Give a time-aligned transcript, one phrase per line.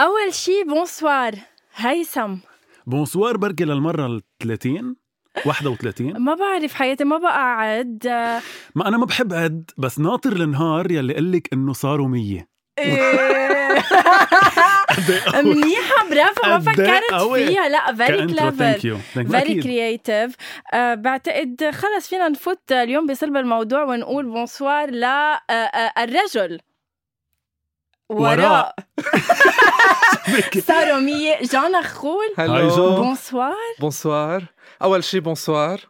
[0.00, 1.34] أول شي bonsoir.
[1.74, 2.34] هيثم
[2.86, 4.96] bonsoir بركي للمرة ال 30
[5.46, 8.06] 31 ما بعرف حياتي ما بقى أعد
[8.74, 13.78] ما أنا ما بحب عد بس ناطر النهار يلي قال لك إنه صاروا 100 إيه.
[15.44, 17.22] منيحة برافو ما إيه فكرت.
[17.34, 17.68] فيها.
[17.68, 20.34] لا very clever very creative
[20.74, 26.60] بعتقد خلص فينا نفوت اليوم بصلب الموضوع ونقول bonsoir للرجل
[28.08, 28.74] وراء
[30.68, 32.74] صاروا مية جانا خول هاي جو.
[32.74, 34.44] hello bonsoir bonsoir
[34.82, 35.80] اول شيء bonsoir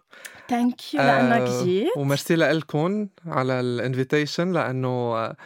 [0.49, 4.53] thank you لانك آه، جيت وميرسي لكم على ال invitation
[5.17, 5.37] آه،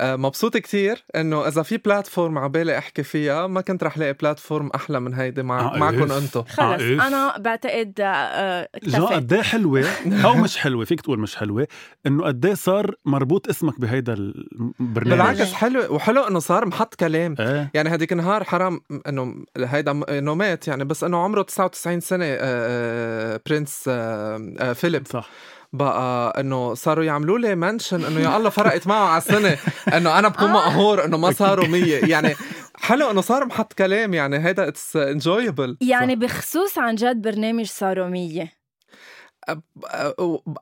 [0.00, 4.70] مبسوط كتير إنه إذا في platform على بالي أحكي فيها ما كنت رح لاقي platform
[4.74, 6.12] أحلى من هيدي مع آه، معكم.
[6.12, 6.82] أنتم خلص عارف.
[7.00, 9.00] أنا بعتقد آه، اكتفيت.
[9.02, 9.84] قد إيه حلوة؟
[10.24, 11.66] أو مش حلوة فيك تقول مش حلوة.
[12.06, 17.34] إنه قد إيه صار مربوط اسمك بهيدا البرنامج بالعكس حلو وحلو إنه صار محط كلام.
[17.40, 17.70] إيه.
[17.74, 22.24] يعني هديك النهار حرام إنه هيدا م- إنه مات يعني بس إنه عمره 99 سنة
[22.24, 25.06] آه، آه، Prince آه، آه، فيليب.
[25.06, 25.28] صح.
[25.72, 29.56] بقى إنه صاروا يعملوا لي mention إنه يا الله فرقت معه على السنة.
[29.96, 31.98] إنه أنا بكون مقهور إنه ما صاروا مية.
[32.04, 32.34] يعني
[32.76, 34.38] حلو إنه صار محط كلام يعني.
[34.38, 38.52] هيدا it's enjoyable يعني بخصوص عن جد برنامج صاروا مية.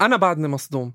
[0.00, 0.94] أنا بعدني مصدوم.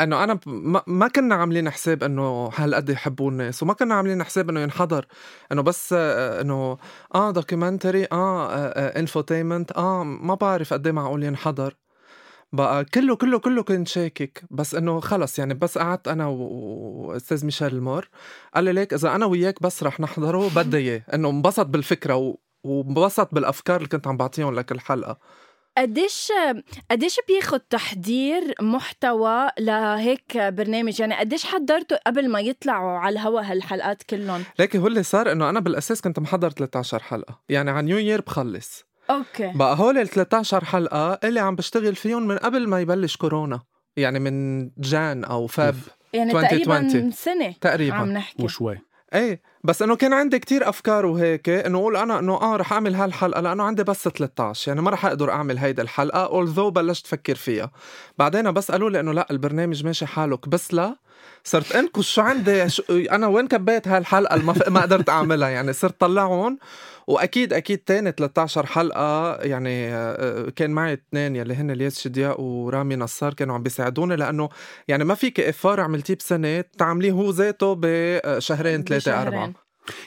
[0.00, 0.38] إنه أنا
[0.86, 5.06] ما, كنا عاملين حساب إنه هالقد يحبوا الناس وما كنا عاملين حساب إنه ينحضر.
[5.52, 6.78] إنه بس آه، إنه
[7.14, 8.48] آه documentary آه
[8.98, 11.74] infotainment آه ما بعرف قد إيه معقول ينحضر.
[12.52, 14.44] بقى كله كله كله كنت شاكك.
[14.50, 18.08] بس إنه خلص يعني بس قعدت أنا وأستاذ ميشيل المور
[18.54, 21.02] قال لي ليك إذا أنا وياك بس رح نحضره بدي إياه.
[21.14, 25.18] إنه انبسط بالفكرة و- وانبسط بالأفكار اللي كنت عم بعطيهم لكل حلقه
[25.78, 26.32] قديش
[26.90, 34.02] قديش بياخد تحضير محتوى لهيك برنامج؟ يعني قديش حضرتوا قبل ما يطلعوا على الهوا هالحلقات
[34.02, 37.40] كلهم؟ لكن هو اللي صار إنه أنا بالأساس كنت محضر 13 حلقة.
[37.48, 38.85] يعني على New Year بخلص.
[39.10, 39.52] أوكي.
[39.54, 43.60] بقى هول ال 13 حلقة اللي عم بشتغل فيهم من قبل ما يبلش كورونا
[43.96, 45.76] يعني من Jan أو Feb
[46.12, 46.88] يعني 2020.
[46.88, 48.78] تقريبا سنة عم تقريبا نحكي وشوي
[49.14, 52.94] إيه بس إنه كان عندي كتير أفكار وهيك إنه أقول أنا إنه آه رح أعمل
[52.94, 57.34] هالحلقة لأنه عندي بس 13 يعني ما رح أقدر أعمل هيدي الحلقة although بلشت أفكر
[57.34, 57.70] فيها.
[58.18, 60.96] بعدين بس قالوا لي إنه لا البرنامج ماشي حالك بس لا
[61.44, 65.72] صرت انكش شو عندي؟ شو أنا وين كبيت هالحلقة؟ اللي ما, قدرت أعملها يعني.
[65.72, 66.58] صرت طلعهم
[67.06, 72.96] واكيد أكيد تاني 13 حلقة يعني آه، كان معي اثنين يلي هن الياس شدياء ورامي
[72.96, 74.48] نصار كانوا عم بيساعدوني لأنه
[74.88, 79.34] يعني ما فيك إفار عملتيه بسنة تعمليه هو ذاته بشهرين ثلاثة بشهرين.
[79.34, 79.52] أربعة.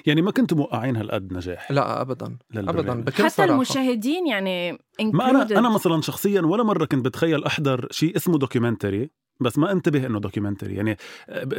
[0.06, 2.26] يعني ما كنتوا موقعين هالقد نجاح؟ لا ابدا.
[2.26, 3.04] ابدا للبرنامج.
[3.04, 3.52] بكل حتى صراحة.
[3.52, 5.58] المشاهدين يعني ما أنا included.
[5.58, 10.20] أنا مثلا شخصيا ولا مرة كنت بتخيل أحضر شيء اسمه documentary بس ما انتبه إنه
[10.20, 10.98] documentary يعني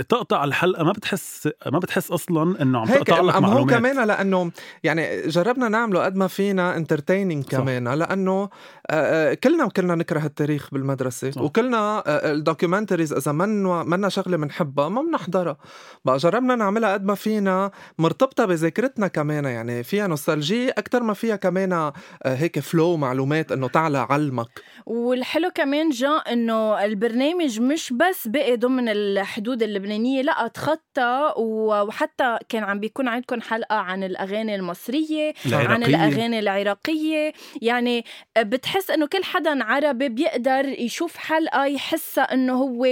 [0.09, 3.75] تقطع الحلقة ما بتحس ما بتحس أصلا إنه عم هيك تقطع لك أم هو معلومات
[3.75, 4.51] كمان لأنه
[4.83, 7.51] يعني جربنا نعمله قد ما فينا entertaining صح.
[7.51, 8.43] كمان لأنه
[8.91, 11.43] آه، آه، كلنا كلنا نكره التاريخ بالمدرسة صح.
[11.43, 15.57] وكلنا آه، ال documentaries إذا منا منا شغلة بنحبها ما بنحضرها
[16.05, 21.37] بقى جربنا نعملها قد ما فينا مرتبطة بذاكرتنا كمان يعني فيها نوستالجية أكثر ما فيها
[21.37, 21.93] كمان آه،
[22.25, 24.49] هيك فلو معلومات إنه تعالى علمك
[24.87, 32.65] والحلو كمان جا إنه البرنامج مش بس بقي ضمن الحدود اللبنانية لا تخطى وحتى كان
[32.65, 35.87] عم بيكون عندكم حلقة عن الأغاني المصرية عن العراقية.
[35.87, 37.33] الأغاني العراقية.
[37.63, 38.05] يعني
[38.39, 42.87] بتحس إنه كل حدا عربي بيقدر يشوف حلقة يحسها إنه هو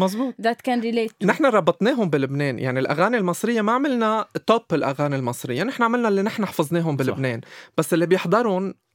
[0.00, 2.58] مزبوط ذات كان ريليت نحن ربطناهم بلبنان.
[2.58, 5.62] يعني الأغاني المصرية ما عملنا توب الأغاني المصرية.
[5.62, 7.40] نحن عملنا اللي نحن حفظناهم بلبنان.
[7.78, 8.89] بس اللي بيحضرهم آه، آه،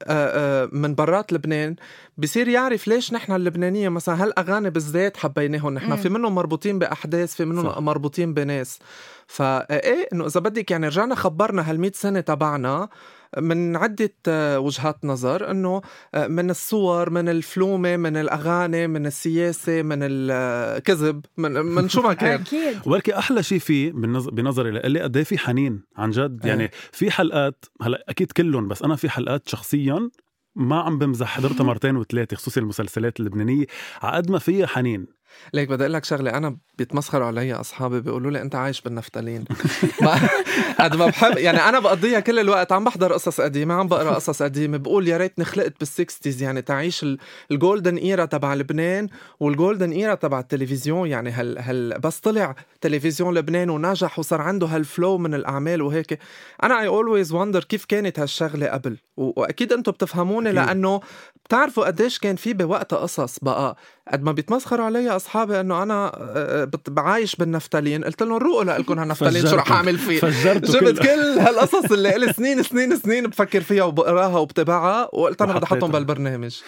[0.72, 1.76] من برات لبنان
[2.18, 5.96] بصير يعرف ليش نحن اللبنانية مثلا هالأغاني بالذات ذات حبيناهم نحن.
[5.96, 7.80] في منهم مربوطين بأحداث في منهم صح.
[7.80, 8.80] مربوطين بناس
[9.28, 12.90] فايه إنه إذا بدك يعني رجعنا خبرنا هال سنة تبعنا
[13.38, 15.82] من عدة آه، وجهات نظر إنه
[16.14, 22.14] آه، من الصور من الفلومة من الأغاني من السياسة من الكذب من, من شو ما
[22.24, 22.42] كان.
[22.42, 22.78] أكيد.
[22.86, 23.92] ولكن أحلى شيء فيه
[24.32, 26.40] بنظري لإلي قد إيه في حنين عن جد.
[26.44, 26.50] إيه.
[26.50, 30.10] يعني في حلقات هلأ أكيد كلهم بس أنا في حلقات شخصيا
[30.56, 31.28] ما عم بمزح.
[31.28, 33.66] حضرتها مرتين وثلاثة خصوصي المسلسلات اللبنانية.
[34.02, 35.08] على قد ما فيها حنين.
[35.54, 39.46] ليك بدي أقول لك شغلة أنا بيتمسخروا علي أصحابي بيقولوا لي أنت عايش بالنفتالين.
[40.80, 44.44] قد ما بحب يعني أنا بقضيها كل الوقت عم بحضر قصص قديمة عم بقرأ قصص
[44.44, 47.18] قديمة بقول يا ريتني خلقت بالسكستيز يعني تعيش ال-
[47.52, 49.08] ال golden era تبع لبنان
[49.40, 54.68] وال golden era تبع التلفزيون يعني هل هل بس طلع تلفزيون لبنان ونجح وصار عنده
[54.68, 56.20] هال flow من الأعمال وهيك.
[56.64, 60.52] أنا I always wonder كيف كانت هالشغلة قبل؟ وأكيد أنتم بتفهموني.
[60.52, 61.02] لأنه
[61.46, 63.78] بتعرفوا قديش كان في بوقتها قصص بقى.
[64.12, 68.04] قد ما بيتمسخروا علي أصحابي إنه أنا آه، بت- بعايش بالنفتالين.
[68.04, 69.72] قلت لهم روقوا لكم هالنفتالين شو رح.
[69.72, 70.20] أعمل فيه.
[70.20, 75.66] جبت كل- هالقصص اللي إلي سنين سنين سنين بفكر فيها وبقراها وبتابعها وقلت أنا بدي
[75.66, 75.92] أحطهم.
[75.92, 76.60] بالبرنامج.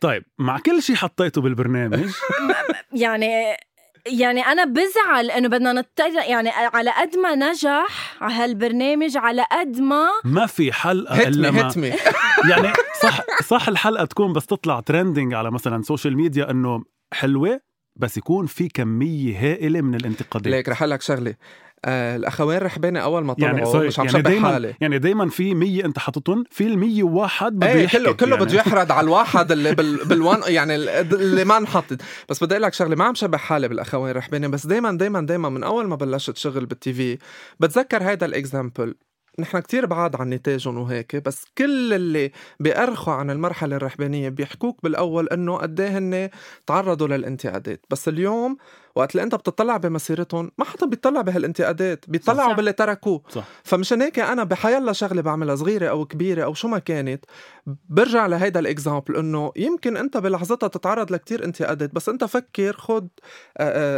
[0.00, 2.08] طيب مع كل شيء حطيته بالبرنامج.
[2.92, 3.56] يعني
[4.06, 9.80] يعني أنا بزعل إنه بدنا نطلع يعني على قد ما نجح على هالبرنامج على قد
[9.80, 11.88] ما ما في حلقة إلا ما هتمي
[12.50, 12.72] يعني
[13.02, 17.60] صح صح الحلقة تكون بس تطلع trending على مثلا social media إنه حلوة
[17.96, 20.52] بس يكون في كمية هائلة من الانتقادات.
[20.52, 21.34] ليك رح لك شغلة.
[21.84, 24.74] آه الأخوين رحباني أول ما طلعوا يعني يعني sorry مش عم يعني شبه دايما حالي.
[24.80, 27.98] يعني دايما في 100 أنت حاططهم في ال 101 بده إيه يحكي.
[27.98, 28.44] كله كله يعني.
[28.44, 32.02] بده يحرد على الواحد اللي بال بالوان يعني اللي ما انحطت.
[32.28, 35.48] بس بدي أقول لك شغلة ما عم شبه حالي بالأخوين رحباني بس دائما دائما دائما
[35.48, 37.18] من أول ما بلشت شغل بالتي في
[37.60, 38.94] بتذكر هيدا الاكزامبل
[39.38, 45.28] نحن كتير بعاد عن نتاجهم وهيك بس كل اللي بيأرخوا عن المرحلة الرحبانية بيحكوك بالأول
[45.28, 46.30] إنه قد إيه هن
[46.66, 47.86] تعرضوا للانتقادات.
[47.90, 48.56] بس اليوم
[48.96, 52.52] وقت اللي أنت بتطلع بمسيرتهم ما حدا بيطلع بهالانتقادات بيطلعوا.
[52.52, 56.78] باللي تركوه صح فمشان هيك أنا بحيلا شغلة بعملها صغيرة أو كبيرة أو شو ما
[56.78, 57.24] كانت
[57.88, 63.08] برجع لهيدا ال example إنه يمكن أنت بلحظتها تتعرض لكتير انتقادات بس أنت فكر خد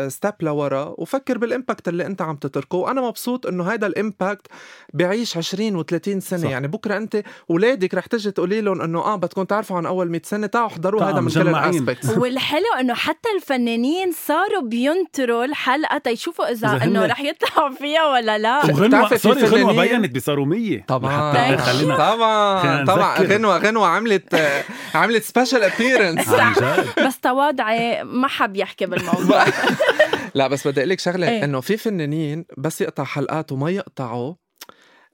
[0.08, 4.46] step لورا وفكر بال impact اللي أنت عم تتركه وأنا مبسوط إنه هيدا ال impact
[4.94, 6.50] بيعيش 20 و30 سنة صح.
[6.50, 10.20] يعني بكرة أنت اولادك رح تجي تقولي لهم إنه آه بدكم تعرفوا عن أول 100
[10.24, 11.48] سنة تعالوا احضروا تعالوا هيدا من كل.
[11.48, 14.62] ال aspects والحلو إنه حتى الفنانين صاروا
[14.93, 19.44] بينطروا الحلقة تيشوفوا إذا إذا إنه رح يطلعوا فيها ولا لا وغنوة بتعرفي في sorry
[19.44, 21.58] غنوة بينت بصاروا 100 طبعا طيب.
[21.61, 23.35] خلينا طبعا طبعا نذكر.
[23.35, 24.55] غنوه غنوة عملت
[24.94, 29.44] عملت special appearance جد بس تواضعي ما حب يحكي بالموضوع
[30.35, 31.44] لا بس بدي أقول لك شغلة إيه.
[31.44, 34.35] إنه في فنانين بس يقطع حلقات وما يقطعوا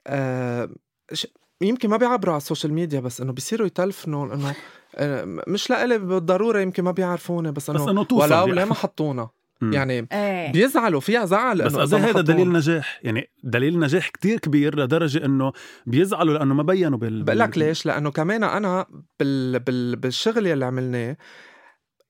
[0.06, 0.68] آه
[1.12, 1.26] ش-
[1.60, 4.54] يمكن ما بيعبروا على ال social media بس إنه بيصيروا يتلفنوا إنه
[4.96, 8.52] آه، مش لإلي بالضرورة يمكن ما بيعرفوني بس إنه ولو يعني.
[8.52, 9.28] ليه ما حطونا.
[9.62, 12.20] يعني إيه بيزعلوا فيها زعل بس ما هذا.
[12.20, 15.52] دليل نجاح يعني دليل نجاح كتير كبير لدرجة إنه
[15.86, 18.86] بيزعلوا لأنه ما بينوا بال بقول لك ليش لأنه كمان أنا
[19.20, 19.58] بال...
[19.60, 19.96] بال...
[19.96, 21.16] بالشغل يلي عملناه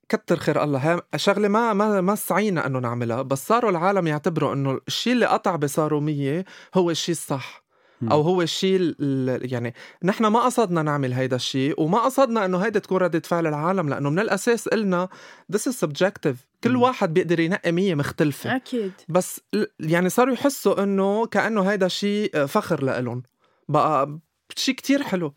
[0.08, 4.54] كتر خير الله ها شغلة ما ما ما سعينا إنه نعملها بس صاروا العالم يعتبروا
[4.54, 6.44] إنه الشيء اللي قطع بصاروا مية
[6.74, 7.63] هو الشيء الصح.
[8.12, 9.74] أو هو الشيء ال- يعني
[10.04, 14.10] نحن ما قصدنا نعمل هيدا الشيء وما قصدنا إنه هيدا تكون ردة فعل العالم لأنه
[14.10, 15.08] من الأساس قلنا
[15.56, 16.36] this is subjective.
[16.64, 16.76] كل.
[16.76, 18.56] واحد بيقدر ينقي مية مختلفة.
[18.56, 18.92] أكيد.
[19.08, 19.40] بس
[19.80, 23.22] يعني صاروا يحسوا إنه كأنه هيدا شيء فخر لإلهم.
[23.68, 24.18] بقى
[24.56, 25.34] شيء كتير حلو.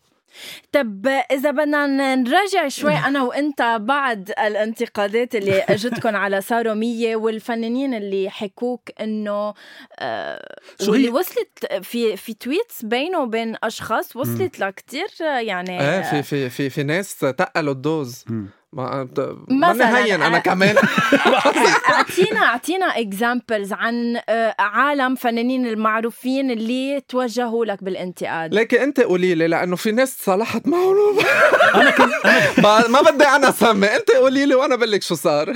[0.72, 7.94] طب إذا بدنا نراجع شوي أنا وأنت بعد الانتقادات اللي اجتكم على صاروا مية والفنانين
[7.94, 9.54] اللي حكوك إنه
[9.98, 16.02] آه شو واللي هي؟ وصلت في في tweets بينه وبين أشخاص وصلت لكتير يعني إيه
[16.02, 18.24] في في في في ناس تقلوا ال dose.
[18.72, 19.08] ما
[19.48, 20.38] ما مثلاً، هين أنا.
[20.38, 20.76] كمان.
[21.90, 28.54] اعطينا أعطينا examples عن آه، عالم فنانين المعروفين اللي توجهوا لك بالانتقاد.
[28.54, 30.96] لكن أنت قولي لي لأنه في ناس صالحت معهم.
[31.74, 32.12] أنا كنت
[32.58, 35.52] ما ما بدي أنا اسمي أنت قولي لي وأنا بقول لك شو صار.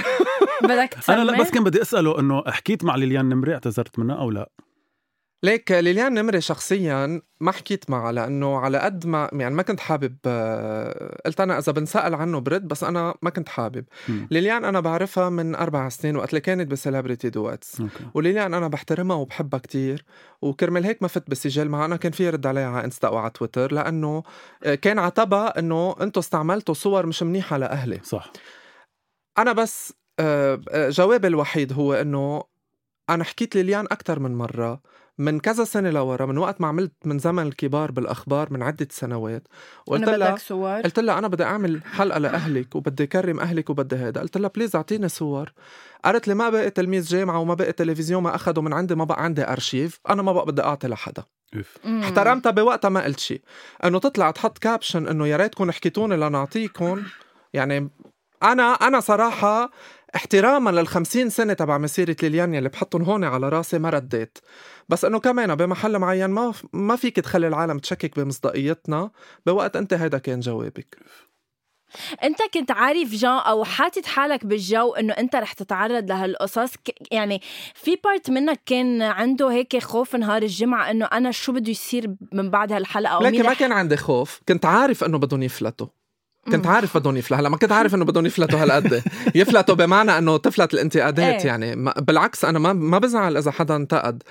[0.62, 4.16] بدك تسمي أنا لا بس كان بدي أسأله إنه حكيت مع ليليان نمري اعتذرت منها
[4.16, 4.48] أو لا؟
[5.44, 10.16] ليك ليليان نمري شخصيا ما حكيت معها لأنه على قد ما يعني ما كنت حابب
[10.26, 13.84] آه، قلت أنا إذا بنسأل عنه برد بس أنا ما كنت حابب.
[14.30, 17.82] ليليان أنا بعرفها من أربع سنين وقت اللي كانت ب Celebrity Duets
[18.14, 20.04] وليليان أنا بحترمها وبحبها كتير
[20.42, 21.84] وكرمال هيك ما فت بسجل معها.
[21.84, 24.22] أنا كان في رد عليها على إنستا وعلى تويتر لأنه
[24.64, 28.00] آه، كان عتبها إنه أنتم استعملتوا صور مش منيحة لأهلي.
[28.02, 28.32] صح.
[29.38, 32.44] أنا بس آه، جوابي الوحيد هو إنه
[33.10, 34.80] أنا حكيت ليليان أكثر من مرة
[35.18, 39.48] من كذا سنة لورا من وقت ما عملت من زمن الكبار بالأخبار من عدة سنوات
[39.86, 43.70] وقلت أنا لها بدك صور؟ قلت لها أنا بدي أعمل حلقة لأهلك وبدي كرم أهلك
[43.70, 44.20] وبدي هيدا.
[44.20, 45.52] قلت لها please أعطيني صور.
[46.04, 49.24] قالت لي ما بقي تلميذ جامعة وما بقي تلفزيون ما اخذوا من عندي ما بقى
[49.24, 50.00] عندي أرشيف.
[50.10, 51.24] أنا ما بقى بدي أعطي لحدا.
[51.86, 53.42] احترمتها بوقتها ما قلت شيء
[53.84, 57.02] إنه تطلع تحط caption إنه يا ريتكم حكيتوني لنعطيكم.
[57.52, 57.90] يعني
[58.42, 59.70] أنا أنا صراحة
[60.16, 64.38] احتراما لل50 سنة تبع مسيرة ليليان اللي بحطهم هون على راسي ما رديت.
[64.88, 69.10] بس إنه كمان بمحل معين ما ما فيك تخلي العالم تشكك بمصداقيتنا
[69.46, 70.98] بوقت أنت هيدا كان جوابك.
[72.24, 76.72] أنت كنت عارف جان أو حاطط حالك بالجو إنه أنت رح تتعرض لهالقصص؟
[77.10, 77.42] يعني
[77.74, 82.50] في بارت منك كان عنده هيك خوف نهار الجمعة إنه أنا شو بده يصير من
[82.50, 84.40] بعد هالحلقة أو لكن ما كان عندي خوف.
[84.48, 85.86] كنت عارف إنه بدهم يفلتوا.
[86.52, 86.66] كنت.
[86.66, 87.36] عارف بدهم يفلتوا.
[87.36, 89.02] هلا ما كنت عارف إنه بدهم يفلتوا هالقد.
[89.34, 91.46] يفلتوا بمعنى إنه تفلت الانتقادات إيه.
[91.46, 91.92] يعني.
[91.98, 94.22] بالعكس أنا ما ما بزعل إذا حدا انتقد.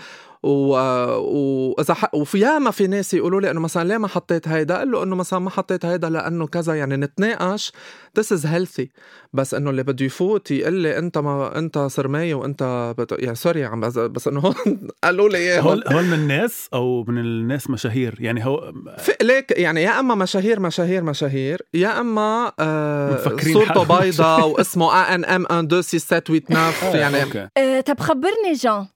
[0.43, 0.49] و...
[0.49, 2.15] واذا ح...
[2.15, 5.15] وفي ياما في ناس يقولوا لي إنه مثلا ليه ما حطيت هيدا؟ قال له إنه
[5.15, 7.71] مثلا ما حطيت هيدا لأنه كذا يعني نتناقش.
[8.19, 8.87] This is healthy.
[9.33, 13.11] بس إنه اللي بده يفوت يقول لي أنت ما أنت سرماية وأنت بت...
[13.19, 13.99] يعني sorry عم بز...
[13.99, 14.55] بس إنه هون
[15.03, 19.51] قالوا لي اياه هول هول من الناس أو من الناس مشاهير؟ يعني هو في ليك
[19.51, 25.81] يعني يا إما مشاهير مشاهير مشاهير يا إما آه صورته بيضة واسمه NM 1 2
[25.81, 28.87] 6 7 8 9 يعني أه طب خبرني جان.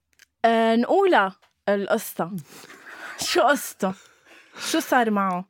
[0.46, 1.36] أه نقولها
[1.70, 2.32] القصة.
[3.20, 3.94] شو قصته؟
[4.60, 5.46] شو صار معه؟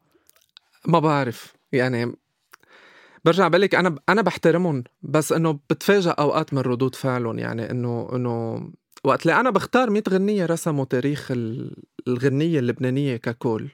[0.88, 1.54] ما بعرف.
[1.72, 2.16] يعني
[3.26, 7.40] برجع بقلك أنا أنا بحترمهم بس إنه بتفاجئ أوقات من ردود فعلهم.
[7.40, 8.68] يعني انه إنه
[9.04, 11.76] وقت اللي أنا بختار 100 غنية رسموا تاريخ ال-
[12.08, 13.70] الغنية اللبنانية ككل.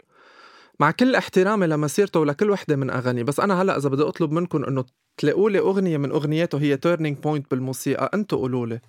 [0.79, 4.63] مع كل احترامي لمسيرته ولكل وحدة من أغانيه بس أنا هلأ إذا بدي أطلب منكم
[4.63, 4.85] إنه
[5.17, 8.11] تلاقوا لي أغنية من أغنياته هي turning point بالموسيقى.
[8.13, 8.79] أنتوا قولوا لي.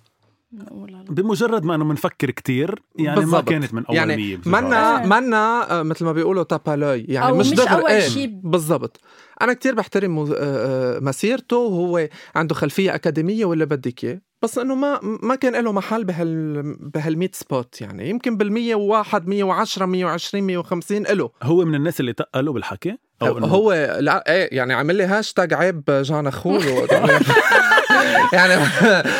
[1.09, 3.35] بمجرد ما أنه بنفكر كتير يعني بالضبط.
[3.35, 4.41] ما كانت من أول يعني مية.
[4.45, 5.07] منا إيه.
[5.07, 8.09] منا آه، مثل ما بيقولوا tape-à-l'œil يعني أو مش, مش دغري أول إيه.
[8.09, 8.27] شي.
[8.27, 8.99] بالضبط.
[9.41, 14.21] أنا كتير بحترم آه، آه، مسيرته وهو عنده خلفية أكاديمية ولا بدك إياه.
[14.41, 18.09] بس إنه ما ما كان له محل بهال بهال spot يعني.
[18.09, 23.97] يمكن بال 101 110 120 150 له هو من الناس اللي تقلوا بالحكي؟ إنه هو
[23.99, 26.63] لا إيه يعني عمل لي هاشتاج عيب جان اخوه
[28.33, 28.65] يعني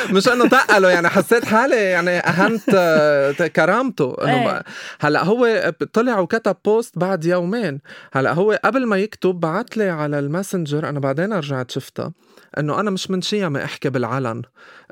[0.09, 4.15] مش إنه تقله يعني حسيت حالي يعني أهنت آه، كرامته.
[4.21, 4.45] إنه إيه.
[4.45, 4.63] ما-
[5.01, 7.81] هلأ هو طلع وكتب post بعد يومين.
[8.13, 12.11] هلأ هو قبل ما يكتب بعت لي على ال Messenger أنا بعدين رجعت شفتها
[12.57, 14.41] إنه أنا مش من شيء أحكي بالعلن.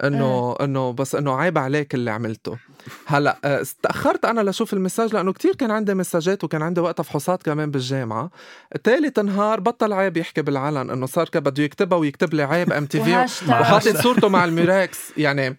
[0.03, 2.57] انه إنه بس إنه عيب عليك اللي عملته.
[3.05, 7.03] هلا آه، تاخرت أنا لشوف ال message لأنه كتير كان عندي مساجات وكان عندي وقتها
[7.03, 8.29] فحوصات كمان بالجامعة.
[8.83, 13.15] ثالث نهار بطل عيب يحكي بالعلن إنه صار كان بده يكتبها ويكتب لي عيب MTV.
[13.49, 14.99] وحاطط صورته مع ال Murex.
[15.17, 15.57] يعني.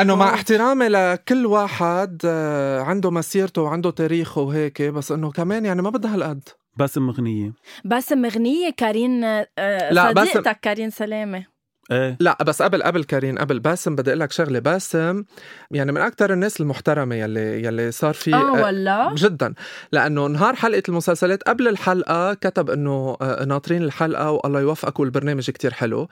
[0.00, 5.82] إنه مع احترامي لكل واحد آه، عنده مسيرته وعنده تاريخه وهيك بس إنه كمان يعني
[5.82, 6.48] ما بدها هالقد.
[6.76, 7.52] باسم مغنية
[7.84, 11.44] باسم مغنية كارين آه، صديقتك كارين سلامة.
[11.92, 12.16] إيه.
[12.20, 14.58] لا بس قبل قبل كارين قبل باسم بدي أقول لك شغلة.
[14.58, 15.24] باسم
[15.70, 19.54] يعني من أكثر الناس المحترمة يلي يلي صار في آه ولا؟ جدا.
[19.92, 25.72] لأنه نهار حلقة المسلسلات قبل الحلقة كتب إنه آه، ناطرين الحلقة والله يوفقك والبرنامج كتير
[25.72, 26.08] حلو.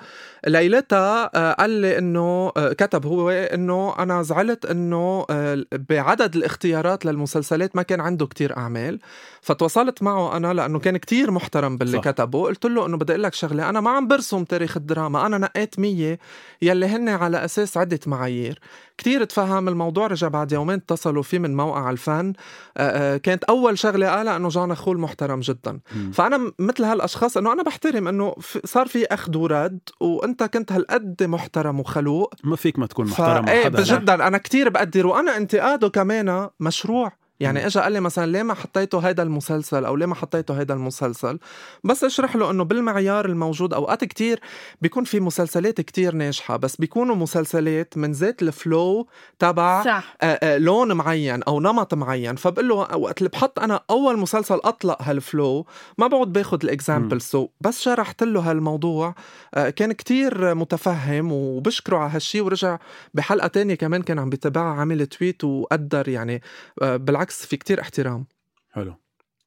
[0.47, 7.07] ليلتها آه، قال لي إنه آه، كتب هو إنه أنا زعلت إنه آه، بعدد الاختيارات
[7.07, 8.99] للمسلسلات ما كان عنده كتير أعمال.
[9.49, 12.11] فتواصلت معه أنا لأنه كان كتير محترم باللي صح.
[12.11, 12.43] كتبه.
[12.43, 15.79] قلت له إنه بدي أقول لك شغلة أنا ما عم برسم تاريخ الدراما أنا نقيت
[15.79, 16.19] مية
[16.63, 18.61] يلي هن على أساس عدة معايير.
[18.99, 22.33] كتير تفهم الموضوع رجع بعد يومين اتصلوا فيه من موقع الفن.
[22.77, 25.81] آه، آه، كانت أول شغلة قالها انه جان اخول محترم جدا.
[25.97, 26.11] مم.
[26.13, 31.23] فأنا م- مثل هالأشخاص إنه أنا بحترم إنه صار في أخذ ورد وأنت كنت هالقد
[31.23, 32.35] محترم وخلوق.
[32.45, 37.13] ما فيك ما تكون محترم فايه حدا جدا أنا كتير بقدر وأنا انتقاده كمان مشروع.
[37.41, 37.67] يعني.
[37.67, 41.39] اجى قال لي مثلا ليه ما حطيته هيدا المسلسل أو ليه ما حطيته هيدا المسلسل؟
[41.85, 44.41] بس اشرح له إنه بالمعيار الموجود أوقات كتير
[44.83, 50.17] بيكون في مسلسلات كتير ناجحة بس بيكونوا مسلسلات من ذات الفلو تبع صح.
[50.23, 52.37] آه، آه، لون معين أو نمط معين.
[52.37, 55.67] فبقول له وقت اللي بحط أنا أول مسلسل أطلق هالفلو
[55.99, 59.15] ما بقعد باخذ ال example so بس شرحت له هالموضوع
[59.55, 62.79] آه، كان كتير متفهم وبشكره على هالشي ورجع
[63.15, 66.43] بحلقة تانية كمان كان عم بيتابعها عامل tweet وقدر يعني
[66.83, 66.97] آه،
[67.29, 68.27] بالعكس في كتير احترام.
[68.73, 68.95] حلو.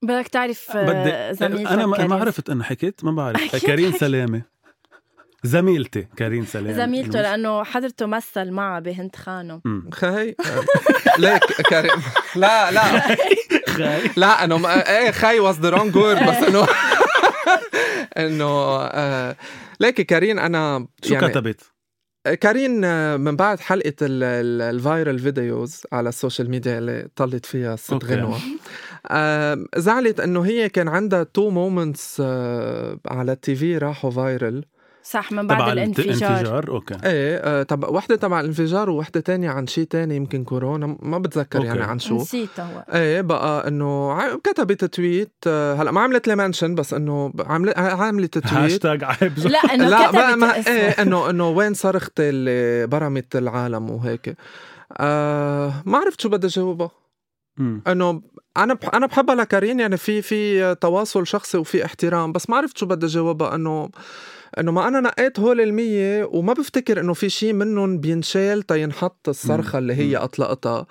[0.02, 3.42] بدك تعرف آه، بدي زميلتك أنا ما, عرفت إنها حكيت ما بعرف.
[3.56, 3.96] حكيت.
[3.96, 4.42] سلامة.
[5.44, 6.74] زميلتي كارين سلامة.
[6.74, 9.62] زميلته لأنه حضرته مثل معها بهند خانم.
[9.66, 9.90] مم.
[9.94, 10.36] خي
[11.20, 12.02] ليك كريم.
[12.36, 13.16] لا لا.
[14.18, 16.68] لا إنه ما- إيه خي was the wrong word بس إنه
[18.26, 19.36] إنه آه،
[19.80, 21.71] ليك كارين أنا شو يعني كتبت؟
[22.26, 27.08] كارين آه، من بعد حلقة ال- ال- ال viral videos على ال social media اللي
[27.16, 27.94] طلت فيها ست.
[28.06, 28.40] غنوة
[29.08, 32.22] آه، زعلت إنه هي كان عندها two moments
[33.08, 34.66] على ال TV راحوا viral
[35.12, 36.32] صح من بعد الانفجار.
[36.32, 36.94] الانفجار أوكي.
[36.94, 41.58] إيه آه، تبع وحدة تبع الانفجار ووحدة تانية عن شيء تاني يمكن كورونا ما بتذكر
[41.60, 41.68] أوكي.
[41.68, 42.16] يعني عن شو.
[42.16, 42.86] نسيت هو.
[42.94, 48.38] إيه بقى إنه كتبت tweet آه، هلأ ما عملت لي mention بس إنه عملت عملت
[48.38, 48.54] tweet.
[48.54, 49.40] hashtag عيب.
[49.40, 50.56] لا إنه لا كتبت ما.
[50.56, 54.38] إيه انه إنه وين صرختي اللي برمت العالم وهيك.
[54.98, 56.92] آه ما عرفت شو بدي جاوبها.
[57.88, 58.22] إنه
[58.58, 62.78] أنا بح أنا بحبها لكارين يعني في في تواصل شخصي وفي احترام بس ما عرفت
[62.78, 63.90] شو بدي جاوبها إنه
[64.60, 69.78] إنه ما أنا نقيت هول المية وما بفتكر إنه في شيء منهم بينشال تينحط الصرخة
[69.80, 70.86] اللي هي أطلقتها.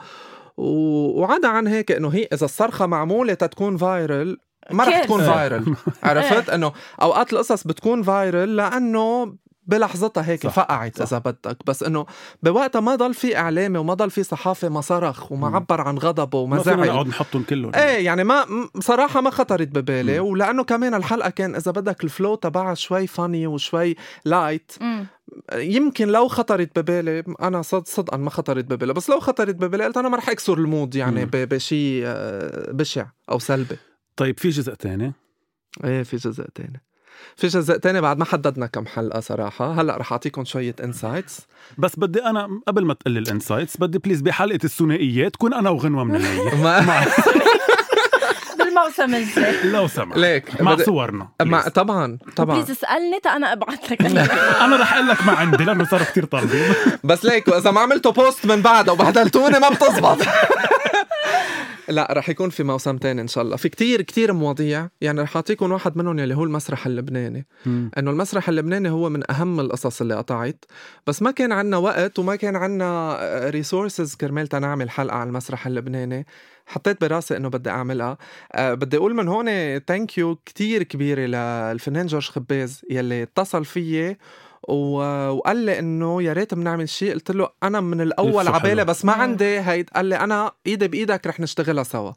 [0.56, 4.38] و- وعدا عن هيك إنه هي إذا الصرخة معمولة تتكون viral
[4.70, 5.04] ما رح.
[5.04, 9.34] تكون viral عرفت؟ إنه أوقات القصص بتكون viral لأنه
[9.70, 11.02] بلحظتها هيك صح، فقعت صح.
[11.02, 11.56] إذا بدك.
[11.66, 12.06] بس إنه
[12.42, 15.56] بوقتها ما ضل في إعلامي وما ضل في صحافي ما صرخ وما مم.
[15.56, 17.74] عبر عن غضبه وما ما زعل نقعد نحطهم كلهم.
[17.74, 20.20] إيه يعني ما م- بصراحة ما خطرت ببالي.
[20.20, 20.26] مم.
[20.26, 25.06] ولأنه كمان الحلقة كان إذا بدك ال flow تبعها شوي funny وشوي light مم.
[25.54, 28.92] يمكن لو خطرت ببالي أنا صد صدقا ما خطرت ببالي.
[28.92, 33.06] بس لو خطرت ببالي قلت أنا ما رح أكسر ال mood يعني بشيء آه، بشع
[33.30, 33.76] أو سلبي.
[34.16, 35.12] طيب في جزء تاني؟
[35.84, 36.82] إيه في جزء تاني.
[37.36, 39.80] في جزء تاني بعد ما حددنا كم حلقة صراحة.
[39.80, 41.38] هلأ رح أعطيكم شوية insights
[41.78, 46.04] بس بدي أنا قبل ما تقلي ال insights بدي please بحلقة الثنائيات كون أنا وغنوة
[46.04, 46.18] من
[48.58, 49.70] بالموسم الجاي.
[49.70, 50.18] لو سمحت.
[50.18, 50.60] ليك.
[50.60, 51.28] مع بدي- صورنا.
[51.42, 51.68] مع.
[51.68, 52.56] طبعا طبعا.
[52.56, 54.02] please اسألني تا أنا أبعث لك.
[54.64, 56.72] أنا رح أقول لك ما عندي لأنه صاروا كثير طالبين.
[57.04, 60.18] بس ليك وإذا ما عملتوا post من بعدها وبهدلتوني ما بتزبط.
[61.90, 63.56] لا رح يكون في موسم تاني إن شاء الله.
[63.56, 67.47] في كتير كتير مواضيع يعني رح أعطيكم واحد منهم يلي هو المسرح اللبناني.
[67.99, 70.64] إنه المسرح اللبناني هو من أهم القصص اللي قطعت.
[71.06, 73.18] بس ما كان عنا وقت وما كان عنا
[73.49, 76.26] resources كرمال تنعمل حلقة على المسرح اللبناني.
[76.66, 78.18] حطيت براسي إنه بدي أعملها.
[78.52, 84.16] أه بدي أقول من هون thank you كتير كبيرة للفنان جورج خباز يلي اتصل فيي
[84.68, 88.84] وقال لي إنه يا ريت بنعمل شيء قلت له أنا من الأول عبالي.
[88.84, 89.20] بس ما مم.
[89.20, 92.12] عندي هيد قال لي أنا إيدي بإيدك رح نشتغلها سوا.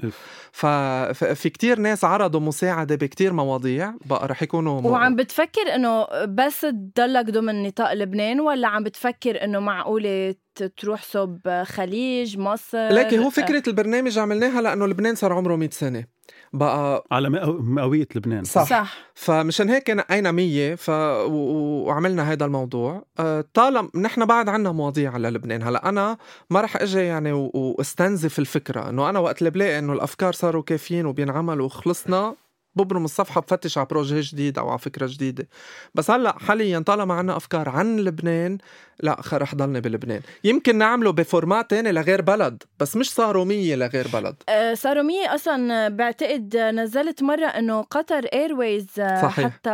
[0.51, 6.61] ففي كتير ناس عرضوا مساعدة بكتير مواضيع بقى رح يكونوا وعم بتفكر إنه بس
[6.95, 10.35] تضلك ضمن نطاق لبنان ولا عم بتفكر إنه معقولة
[10.77, 16.05] تروح صوب خليج مصر لكن هو فكرة البرنامج عملناها لأنه لبنان صار عمره 100 سنة
[16.53, 18.43] بقى على مئو- مئويه لبنان.
[18.43, 18.69] صح.
[18.69, 18.93] صح.
[19.15, 20.89] فمشان هيك نقينا 100 ف...
[20.89, 20.93] و...
[21.31, 23.05] و- وعملنا هذا الموضوع.
[23.19, 25.63] أه طالما نحن بعد عنا مواضيع على لبنان.
[25.63, 26.17] هلأ أنا
[26.49, 27.51] ما رح إجي يعني و...
[27.53, 28.89] وأستنزف الفكرة.
[28.89, 32.35] إنه أنا وقت اللي بلاقي إنه الأفكار صاروا كافيين وبينعملوا وخلصنا
[32.75, 35.47] ببرم الصفحة بفتش على projet جديد أو على فكرة جديدة.
[35.95, 38.57] بس هلأ حاليا طالما عنا أفكار عن لبنان
[38.99, 40.21] لا رح ضلني بلبنان.
[40.43, 44.35] يمكن نعمله ب format تاني لغير بلد بس مش صاروا 100 لغير بلد.
[44.49, 49.45] آه، صاروا مية أصلا بعتقد نزلت مرة إنه Qatar Airways صحيح.
[49.47, 49.69] حتى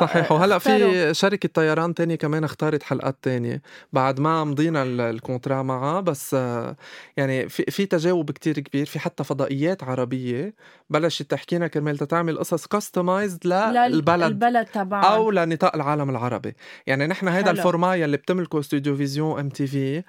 [0.00, 0.32] صحيح.
[0.32, 0.90] وهلأ اختاروا.
[0.90, 3.62] في شركة طيران تانية كمان اختارت حلقات تانية.
[3.92, 6.76] بعد ما مضينا ال- ال contrat معها بس آه،
[7.16, 10.54] يعني في في تجاوب كتير كبير في حتى فضائيات عربية.
[10.90, 14.22] بلشت تحكينا كرمال تعمل قصص customized للبلد.
[14.22, 16.54] البلد تبعها أو لنطاق العالم العربي.
[16.86, 17.50] يعني نحن هيدا.
[17.50, 20.02] ال format يلي بتملكه Studio Vision MTV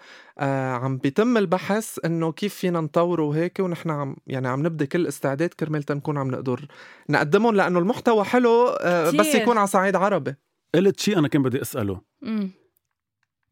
[0.83, 5.49] عم بيتم البحث إنه كيف فينا نطوره وهيك ونحن عم يعني عم نبدي كل استعداد
[5.49, 6.67] كرمال تنكون عم نقدر
[7.09, 9.35] نقدمهم لأنه المحتوى حلو آه، بس.
[9.35, 10.35] يكون على صعيد عربي.
[10.75, 12.01] قلت شيء أنا كان بدي أسأله.
[12.21, 12.51] مم.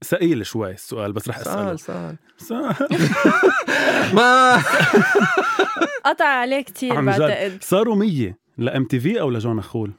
[0.03, 1.75] ثقيل شوي السؤال بس رح أسأله.
[1.75, 2.75] سؤال سؤال.
[4.15, 4.58] ما
[6.06, 6.93] قطع عليه جد.
[7.06, 7.58] بعتقد.
[7.62, 9.91] صاروا 100 ل MTV أو لجان نخول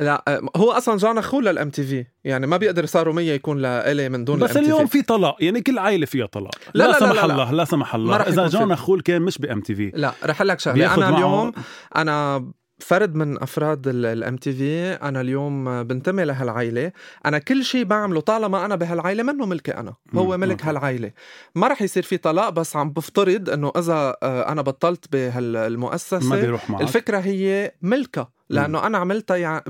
[0.00, 4.24] لا هو أصلا جان نخول لل MTV يعني ما بيقدر صاروا 100 يكون لإلي من
[4.24, 5.36] دون بس اليوم في طلاق.
[5.40, 6.54] يعني كل عائلة فيها طلاق.
[6.74, 7.32] لا، لا, لا، لا، سمح لا، لا.
[7.32, 8.16] الله لا سمح الله.
[8.16, 10.94] إذا جان نخول كان مش ب MTV لا رح قلك شغلة.
[10.94, 11.52] أنا معه- اليوم
[11.96, 12.46] أنا
[12.80, 16.92] فرد من أفراد الام تي في أنا اليوم بنتمي لهالعائلة.
[17.26, 19.94] أنا كل شيء بعمله طالما أنا بهالعائلة منه ملكي أنا.
[20.14, 20.64] هو ملك.
[20.64, 21.10] هالعائلة.
[21.54, 26.36] ما رح يصير في طلاق بس عم بفترض إنه إذا آه، أنا بطلت بهالمؤسسه ما
[26.36, 26.82] بيروح معك.
[26.82, 29.64] الفكرة هي ملكها لأنه أنا عملتها يعني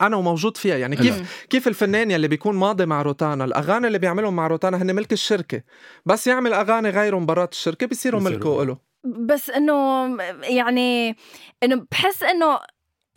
[0.00, 1.26] أنا وموجود فيها يعني كيف مم.
[1.50, 5.62] كيف الفنان يلي بيكون ماضي مع روتانا الأغاني اللي بيعملهم مع روتانا هن ملك الشركة
[6.06, 8.38] بس يعمل أغاني غيرهم برات الشركة بيصيروا بيصيروا.
[8.38, 10.06] ملكه له بس إنه
[10.42, 11.16] يعني
[11.62, 12.58] إنه بحس إنه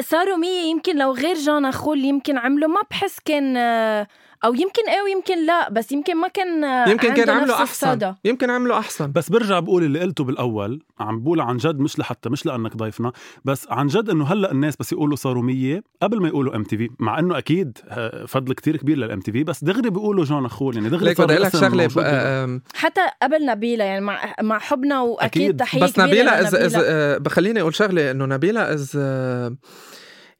[0.01, 4.07] صاروا مية يمكن لو غير جان نخول يمكن عملوا ما بحس كان آه،
[4.45, 8.13] أو يمكن إيه ويمكن لا بس يمكن ما كان يمكن كان عمله نفس أحسن الصدى.
[8.25, 12.29] يمكن عمله أحسن بس برجع بقول اللي قلته بالأول عم بقول عن جد مش لحتى
[12.29, 13.11] مش لأنك ضيفنا
[13.45, 17.19] بس عن جد إنه هلأ الناس بس يقولوا صاروا 100 قبل ما يقولوا MTV مع
[17.19, 21.13] إنه أكيد آه، فضل كتير كبير لل MTV بس دغري بيقولوا جان نخول يعني دغري
[21.13, 25.59] بدي قلك شغلة آم، حتى قبل نبيلة يعني مع مع حبنا وأكيد أكيد.
[25.59, 26.83] تحية بس كبيرة نبيلة is is لنبيلة.
[26.85, 28.97] آه، بخليني أقول شغلة إنه نبيلة is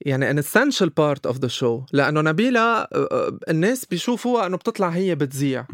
[0.02, 4.90] يعني an essential part of the show لأنه نبيلة آه، آه، الناس بيشوفوها إنه بتطلع
[4.90, 5.66] هي بتذيع.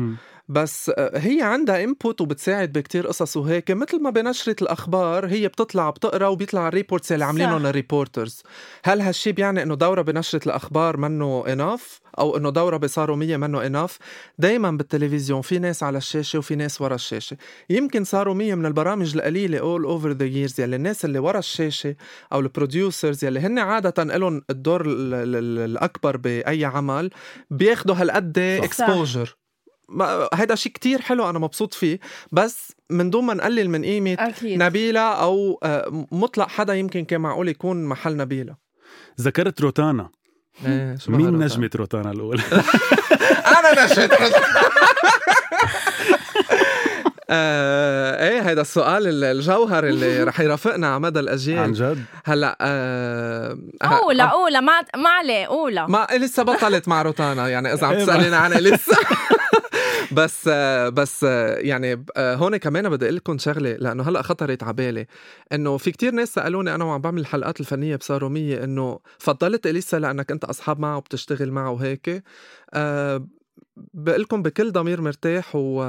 [0.52, 3.72] بس آه، هي عندها input وبتساعد بكتير قصص وهيك.
[3.72, 7.66] مثل ما بنشرة الأخبار هي بتطلع بتقرأ وبيطلع ال reports اللي عاملينهم.
[7.66, 8.44] ال reporters
[8.86, 13.66] هل هالشي بيعني إنه دوره بنشرة الأخبار منه enough أو إنه دوره بصاروا 100 منه
[13.66, 13.98] enough
[14.40, 17.38] دايما بالتلفزيون في ناس على الشاشة وفي ناس ورا الشاشة.
[17.70, 21.96] يمكن صاروا 100 من البرامج القليلة all over the years يلي الناس اللي ورا الشاشة
[22.34, 27.10] أو ال producers يلي هن عادة لهم الدور ال- ال- ال- الأكبر بأي عمل
[27.52, 28.40] بياخدوا هالقد.
[28.40, 29.36] exposure
[30.34, 32.00] هيدا شيء كتير حلو أنا مبسوط فيه
[32.32, 34.64] بس من دون ما نقلل من قيمة أكيد.
[34.64, 38.56] نبيلة أو آه، مطلق حدا يمكن كان معقول يكون محل نبيلة.
[39.22, 40.10] ذكرت روتانا.
[40.66, 42.42] إيه، مين بهالروتان؟ نجمة روتانا؟ الأولى؟
[43.60, 44.10] أنا نجمة
[47.34, 52.58] آه إيه هيدا السؤال ال- الجوهر اللي رح يرافقنا على مدى عن الاجيال جد؟ هلأ
[52.62, 57.94] آه اولى اولى ما ما عليه اولى ما لسه بطلت مع روتانا يعني إذا عم
[57.94, 58.98] إيه، تسأليني عنها لسه.
[60.12, 64.64] بس آه، بس آه، يعني آه، هون كمان بدي أقول لكم شغلة لأنه هلأ خطرت
[64.64, 65.08] على بالي.
[65.54, 69.98] إنه في كتير ناس سألوني أنا وعم بعمل الحلقات الفنية بصاروا مية إنه فضلت إليسا
[70.00, 72.24] لأنك أنت أصحاب معها وبتشتغل معها وهيك.
[72.74, 73.28] أه
[73.94, 75.84] بقول لكم بكل ضمير مرتاح و...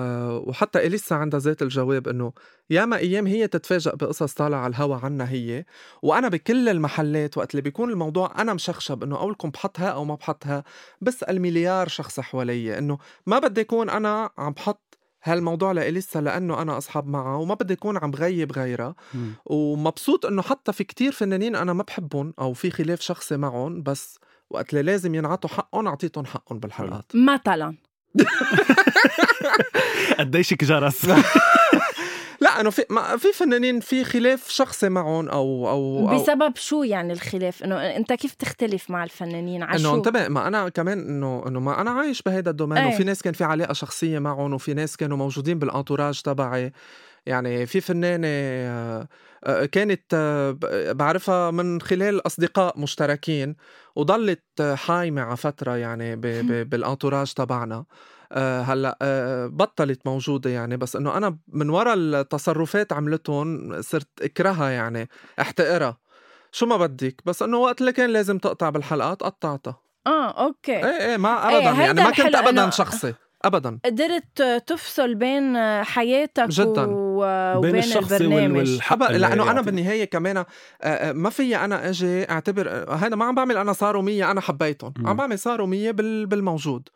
[0.49, 2.33] وحتى اليسا عندها ذات الجواب إنه
[2.71, 5.65] ياما أيام هي تتفاجئ بقصص طالعة على الهوا عنها هي
[6.03, 10.15] وأنا بكل المحلات وقت اللي بيكون الموضوع أنا مشخشب إنه أقول لكم بحطها أو ما
[10.15, 10.65] بحطها
[11.01, 16.79] بسال مليار شخص حوالي إنه ما بدي أكون أنا عم بحط هالموضوع لإليسا لأنه أنا
[16.79, 18.95] أصحاب معها وما بدي أكون عم بغيب غيرها.
[19.47, 24.19] ومبسوط إنه حتى في كتير فنانين أنا ما بحبهم أو في خلاف شخصي معهم بس
[24.53, 27.05] وقت اللي لازم ينعطوا حقهم أعطيتهم حقهم بالحلقات.
[27.15, 27.75] مثلا.
[30.19, 31.09] قديشك جرس
[32.41, 36.83] لا انه في ما في فنانين في خلاف شخصي معهم أو أو أو بسبب شو
[36.83, 41.45] يعني الخلاف؟ إنه أنت كيف تختلف مع الفنانين؟ على إنه انتبه ما أنا كمان إنه
[41.47, 42.95] إنه ما أنا عايش بهيدا الدومين إيه.
[42.95, 46.73] وفي ناس كان في علاقة شخصية معهم وفي ناس كانوا موجودين بالانتوراج تبعي.
[47.27, 49.09] يعني في فنانة آه،
[49.73, 50.57] كانت آه،
[50.93, 53.57] بعرفها من خلال أصدقاء مشتركين
[53.97, 56.17] وضلت آه، حايمه على فترة يعني
[56.65, 57.85] بالانتوراج تبعنا.
[58.33, 58.99] آه، هلأ
[59.53, 65.09] بطلت موجودة يعني بس إنه أنا من وراء التصرفات عملتهم صرت أكرهها يعني
[65.41, 65.99] أحتقرها.
[66.53, 69.81] شو ما بدك بس إنه وقت اللي كان لازم تقطع بالحلقات قطعتها.
[70.07, 70.77] آه أوكي.
[70.77, 73.79] إيه إيه ما إيه، ابدا هيدا يعني ما كنت ابدا إنه- شخصي ابدا.
[73.85, 76.87] قدرت تفصل بين حياتك جداً.
[76.87, 77.02] و...
[77.25, 79.61] بين وبين الشخصي وال- البرنامج والحق اللي لأنه أنا.
[79.61, 80.47] بالنهاية كمان آه،
[80.83, 84.41] آه، ما في أنا أجي أعتبر آه، هذا ما عم بعمل أنا صاروا مية أنا
[84.41, 84.95] حبيتهم.
[84.99, 85.07] مم.
[85.07, 86.89] عم بعمل صاروا مية بال- بالموجود.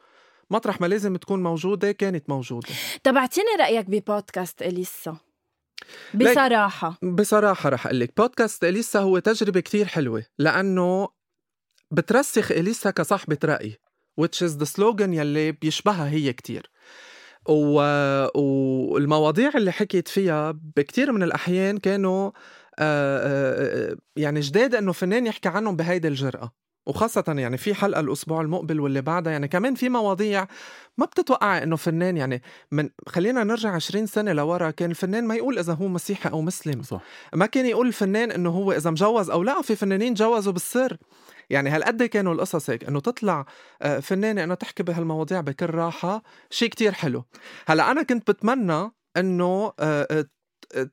[0.51, 2.69] مطرح ما لازم تكون موجودة كانت موجودة.
[3.03, 5.17] طب أعطيني رأيك ببودكاست إليسا.
[6.15, 6.99] بصراحة.
[7.03, 11.09] بصراحة رح أقول لك بودكاست إليسا هو تجربة كتير حلوة لأنه
[11.91, 13.77] بترسخ إليسا كصاحبة رأي
[14.21, 16.71] which is the slogan يلي بيشبهها هي كتير.
[17.49, 17.81] و...
[18.35, 22.31] والمواضيع اللي حكيت فيها بكتير من الأحيان كانوا
[22.79, 26.53] آه، آه، آه، يعني جداد إنه فنان يحكي عنهم بهيدي الجرأة.
[26.87, 30.47] وخاصة يعني في حلقة الأسبوع المقبل واللي بعدها يعني كمان في مواضيع
[30.99, 35.59] ما بتتوقع إنه فنان يعني من خلينا نرجع 20 سنة لورا كان الفنان ما يقول
[35.59, 36.83] إذا هو مسيحي أو مسلم.
[36.83, 37.01] صح.
[37.35, 40.97] ما كان يقول الفنان إنه هو إذا مجوز أو لا في فنانين جوزوا بالسر.
[41.51, 43.47] يعني هالقد كانوا القصص هيك إنه تطلع
[43.83, 47.25] آه، فنانة إنه تحكي بهالمواضيع بكل راحة؟ شيء كتير حلو.
[47.67, 50.27] هلأ أنا كنت بتمنى إنه آه، آه،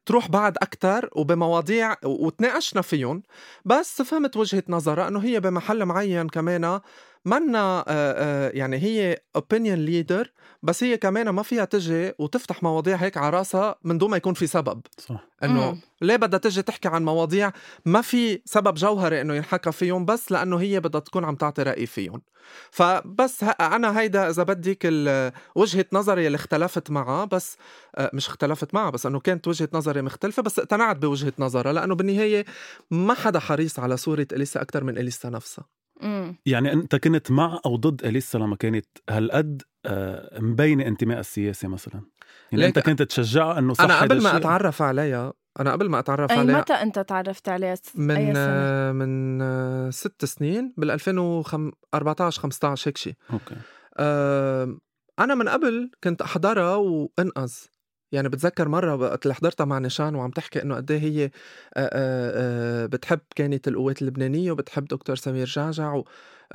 [0.06, 3.24] تروح بعد أكتر وبمواضيع وتناقشنا فيهم
[3.66, 6.80] بس فهمت وجهة نظرها أنه هي بمحل معين كمان
[7.26, 10.28] منا آه، آه، يعني هي opinion leader
[10.64, 14.34] بس هي كمان ما فيها تجي وتفتح مواضيع هيك على راسها من دون ما يكون
[14.34, 14.82] في سبب.
[14.98, 15.28] صح.
[15.44, 15.78] إنه.
[16.02, 17.52] ليه بدها تجي تحكي عن مواضيع
[17.86, 21.86] ما في سبب جوهري إنه ينحكى فيهم بس لأنه هي بدها تكون عم تعطي رأي
[21.86, 22.22] فيهم.
[22.72, 27.58] فبس أنا هيدا إذا بدك ال- وجهة نظري اللي اختلفت معها بس
[27.96, 31.96] آه، مش اختلفت معها بس إنه كانت وجهة نظري مختلفة بس اقتنعت بوجهة نظرها لأنه
[31.96, 32.46] بالنهاية
[32.92, 35.66] ما حدا حريص على صورة إليسا أكثر من إليسا نفسها.
[36.04, 36.36] مم.
[36.46, 42.02] يعني أنت كنت مع أو ضد اليسا لما كانت هالقد آه، مبينه انتمائها السياسي مثلا؟
[42.52, 46.32] يعني أنت كنت تشجعها إنه صح أنا قبل ما؟ أتعرف عليها أنا قبل ما أتعرف
[46.32, 50.92] أي عليها متى أنت تعرفت عليها من أي سنة؟ آه، من آه، ست سنين بال
[50.92, 53.56] 2014 15 هيك شيء أوكي.
[53.98, 54.78] آه
[55.20, 57.54] أنا من قبل كنت أحضرها وأنقذ.
[58.14, 61.32] يعني بتذكر مرة وقت اللي حضرتها مع نشان وعم تحكي إنه قد هي آآ
[61.76, 66.06] آآ بتحب كانت القوات اللبنانية وبتحب دكتور سمير جعجع و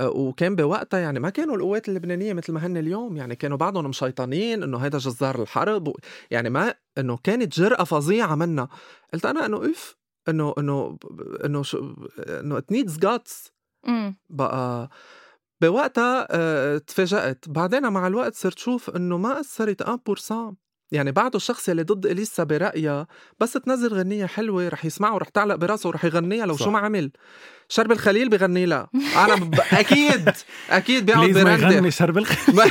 [0.01, 4.63] وكان بوقتها يعني ما كانوا القوات اللبنانية مثل ما هن اليوم يعني كانوا بعضهم مشيطانين
[4.63, 5.97] إنه هيدا جزار الحرب و
[6.31, 8.69] يعني ما إنه كانت جرأة فظيعة منا.
[9.15, 9.97] قلت أنا إنه اف
[10.29, 10.99] إنه إنه
[11.45, 13.53] إنه شو إنه it needs guts
[14.31, 14.91] بقى
[15.61, 17.49] بوقتها تفاجأت.
[17.49, 22.45] بعدين مع الوقت صرت شوف إنه ما أثرت 1% يعني بعده الشخص اللي ضد إليسا
[22.45, 23.07] برأيها
[23.41, 26.65] بس تنزل غنية حلوة رح يسمعه ورح تعلق براسه ورح يغنيها لو صح.
[26.65, 27.11] شو ما عمل.
[27.69, 28.89] شربل خليل بغني لها.
[29.17, 29.55] أنا ب...
[29.73, 30.31] أكيد
[30.71, 32.71] أكيد بيقعد ما يغني شربل خليل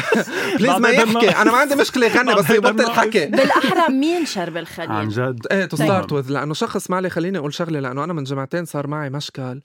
[0.58, 1.30] please ما يحكي.
[1.30, 3.26] أنا ما عندي مشكلة يغني بس يبطل حكي.
[3.38, 5.48] بالأحرى مين شربل خليل؟ عن جد.
[5.52, 8.88] إيه to start with لأنه شخص معلي خليني أقول شغلة لأنه أنا من جمعتين صار
[8.88, 9.62] معي مشكل.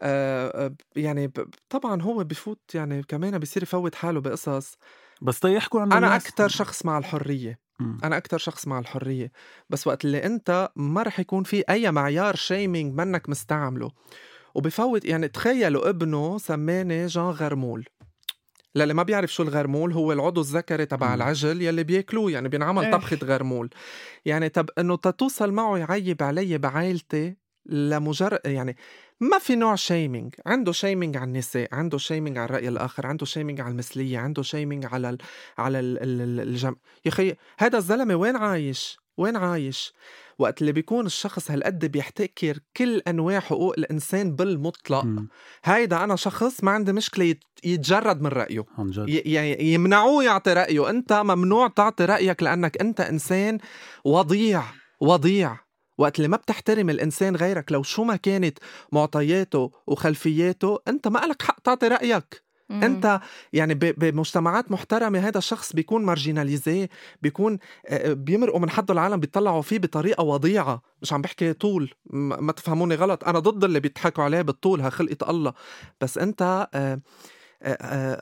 [0.00, 1.32] آه يعني
[1.70, 4.76] طبعا هو بفوت يعني كمان بيصير يفوت حاله بقصص.
[5.22, 7.67] بس تيحكوا عن أنا أكثر شخص مع الحرية.
[7.80, 9.32] أنا أكثر شخص مع الحرية
[9.70, 13.90] بس وقت اللي أنت ما رح يكون في أي معيار shaming منك مستعمله.
[14.54, 17.88] وبفوت يعني تخيلوا ابنه سماني جان غرمول
[18.74, 22.92] للي ما بيعرف شو الغرمول هو العضو الذكري تبع العجل يلي بياكلوه يعني بينعمل إيه.
[22.92, 23.70] طبخة غرمول.
[24.24, 27.36] يعني طب إنه تتوصل معه يعيب علي بعائلتي
[27.66, 28.76] لمجرد يعني
[29.20, 33.60] ما في نوع shaming عنده shaming على النساء عنده shaming على الرأي الآخر عنده shaming
[33.60, 35.18] على المثلية عنده shaming على ال
[35.58, 36.76] على ال ال الجم.
[37.04, 39.92] يا أخي هذا الزلمة وين عايش؟ وين عايش؟
[40.38, 45.06] وقت اللي بيكون الشخص هالقد بيحتكر كل انواع حقوق الإنسان بالمطلق.
[45.64, 48.64] هيدا أنا شخص ما عندي مشكلة يتجرد من رأيه.
[49.06, 50.90] يعني يمنعوه يعطي رأيه.
[50.90, 53.58] أنت ممنوع تعطي رأيك لأنك أنت إنسان
[54.04, 54.62] وضيع
[55.00, 55.67] وضيع.
[55.98, 58.58] وقت اللي ما بتحترم الإنسان غيرك لو شو ما كانت
[58.92, 62.48] معطياته وخلفياته أنت ما لك حق تعطي رأيك.
[62.68, 62.84] مم.
[62.84, 63.20] أنت
[63.52, 66.88] يعني بمجتمعات محترمة هذا الشخص بيكون مارجيناليزي
[67.22, 67.58] بيكون
[68.04, 70.82] بيمرقوا من حده العالم بيطلعوا فيه بطريقة وضيعة.
[71.02, 73.24] مش عم بحكي طول ما تفهموني غلط.
[73.24, 75.52] أنا ضد اللي بيضحكوا عليه بالطول ها خلقة الله.
[76.00, 76.68] بس أنت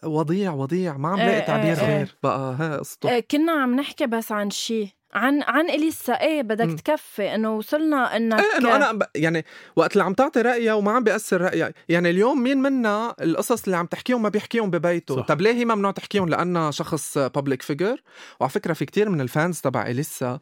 [0.04, 0.96] وضيع وضيع.
[0.96, 2.16] ما عم لاقي تعبير غير.
[2.22, 4.88] بقى ها قصته كنا عم نحكي بس عن شيء.
[5.14, 6.76] عن عن إليسا إيه بدك م.
[6.76, 9.02] تكفي إنه وصلنا إنك إيه إنه أنا ب...
[9.14, 9.44] يعني
[9.76, 13.76] وقت اللي عم تعطي رأيها وما عم بيأثر رأيها يعني اليوم مين منا القصص اللي
[13.76, 15.26] عم تحكيهم ما بيحكيهم ببيته صح.
[15.26, 18.02] طب ليه هي ممنوع تحكيهم لأنها شخص بابليك فيجر
[18.40, 20.40] وعلى فكرة في كتير من الفانز تبع إليسا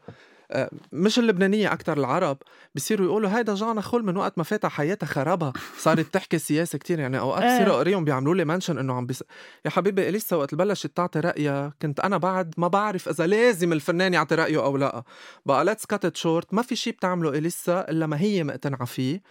[0.92, 2.38] مش اللبنانية أكتر العرب
[2.74, 5.52] بيصيروا يقولوا هيدا جانا خل من وقت ما فاتها حياتها خربها.
[5.78, 7.74] صارت تحكي سياسة كتير يعني أوقات بصير إيه.
[7.76, 9.24] أقريهم بيعملوا لي منشن إنه عم بيس...
[9.64, 14.14] يا حبيبي إليسا وقت بلشت تعطي رأيها كنت أنا بعد ما بعرف إذا لازم الفنان
[14.14, 15.02] يعطي رأيه أو لأ.
[15.46, 19.22] بقى let's cut short ما في شيء بتعمله إليسا إلا ما هي مقتنعة فيه.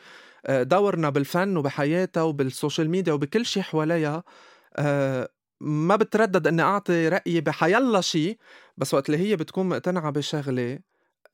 [0.45, 4.23] آه، دورنا بالفن وبحياتها وبال social media وبكل شيء حواليها.
[4.75, 5.29] آه،
[5.61, 8.37] ما بتردد إني أعطي رأيي بحيلا شيء
[8.77, 10.79] بس وقت اللي هي بتكون مقتنعة بشغلة آه،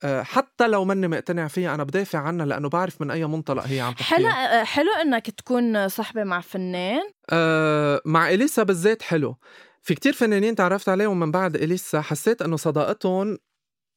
[0.04, 3.92] حتى لو ماني مقتنع فيها أنا بدافع عنها لأنه بعرف من أي منطلق هي عم
[3.92, 7.02] تحكي حلو آه، حلو إنك تكون صحبه مع فنان.
[7.30, 9.36] أه مع إليسا بالذات حلو.
[9.82, 13.38] في كتير فنانين تعرفت عليهم من بعد إليسا حسيت إنه صداقتهم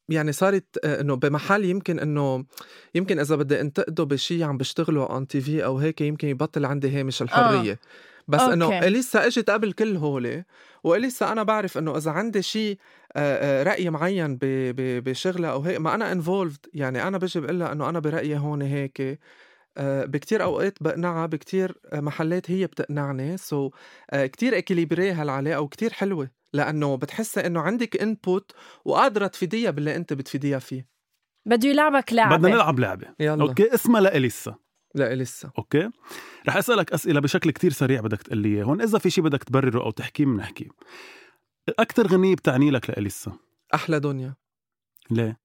[0.08, 2.44] يعني صارت آه، إنه بمحل يمكن إنه
[2.94, 7.22] يمكن إذا بدي انتقده بشيء عم بشتغله on TV أو هيك يمكن يبطل عندي هامش
[7.22, 7.72] الحرية.
[7.72, 7.78] آه.
[8.28, 10.44] بس إنه إليسا إجت قبل كل هولي
[10.84, 12.78] وإليسا أنا بعرف إنه إذا عندي شيء
[13.62, 17.98] رأي معين بشغلة أو هيك ما أنا involved يعني أنا بجي بقول لها إنه أنا
[17.98, 19.18] برأيي هون هيك
[19.80, 23.72] بكتير أوقات بقنعها بكتير محلات هي بتقنعني so so,
[24.16, 28.52] كتير fr: équilibrée هالعلاقة وكتير حلوة لأنه بتحسي إنه عندك input
[28.84, 30.86] وقادرة تفيديها باللي أنت بتفيديها فيه.
[31.46, 32.36] بده يلعبك لعبة.
[32.36, 33.06] بدنا نلعب لعبة.
[33.20, 33.42] يلا.
[33.42, 34.00] okay اسمها
[34.94, 35.90] لإليسا لإليسا okay.
[36.48, 39.82] رح أسألك أسئلة بشكل كتير سريع بدك تقول لي هون إذا في شيء بدك تبرره
[39.82, 40.68] أو تحكيه بنحكي
[41.78, 43.32] أكثر غنية بتعني لك لإليسا
[43.74, 44.34] أحلى دنيا.
[45.10, 45.43] ليه؟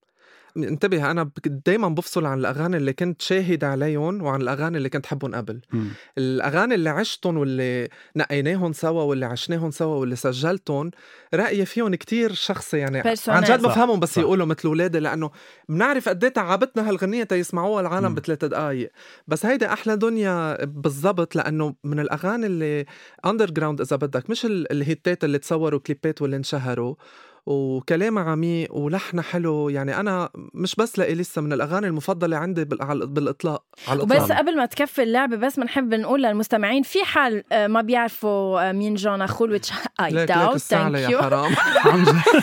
[0.57, 5.35] انتبه أنا دائما بفصل عن الأغاني اللي كنت شاهد عليهم وعن الأغاني اللي كنت حبهم
[5.35, 5.61] قبل.
[5.73, 5.87] م.
[6.17, 10.91] الأغاني اللي عشتهم واللي نقيناهم سوا واللي عشناهم سوا واللي سجلتهم
[11.33, 14.21] رأيي فيهم كتير شخصي يعني عن جد بفهمهم بس صح.
[14.21, 15.31] يقولوا مثل اولادي لأنه
[15.69, 18.91] بنعرف قد إيه تعبتنا هالغنية تيسمعوها العالم بثلاث دقائق
[19.27, 22.85] بس هيدي أحلى دنيا بالضبط لأنه من الأغاني اللي
[23.25, 26.95] اندر جراوند إذا بدك مش الهيتات اللي تصوروا كليبات واللي انشهروا.
[27.45, 29.69] وكلامها عميق ولحنها حلو.
[29.69, 34.37] يعني أنا مش بس لإليسا من الأغاني المفضلة عندي بالاطلاق على وبس الإطلاق.
[34.37, 38.95] قبل ما تكفي اللعبة بس بنحب نقول للمستمعين في حال آه، ما بيعرفوا آه، مين
[38.95, 39.69] جانا خول which
[40.01, 41.21] I ليك ليك doubt السعلة thank يا you.
[41.23, 41.51] حرام.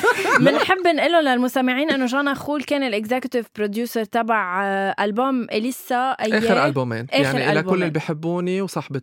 [0.44, 6.66] بنحب نقول للمستمعين إنه جانا خول كان الاكزيكتيف بروديوسر تبع آه، ألبوم إليسا آخر اياه
[6.66, 7.06] ألبومين.
[7.10, 7.74] آخر يعني لكل ألبومين.
[7.82, 7.90] اللي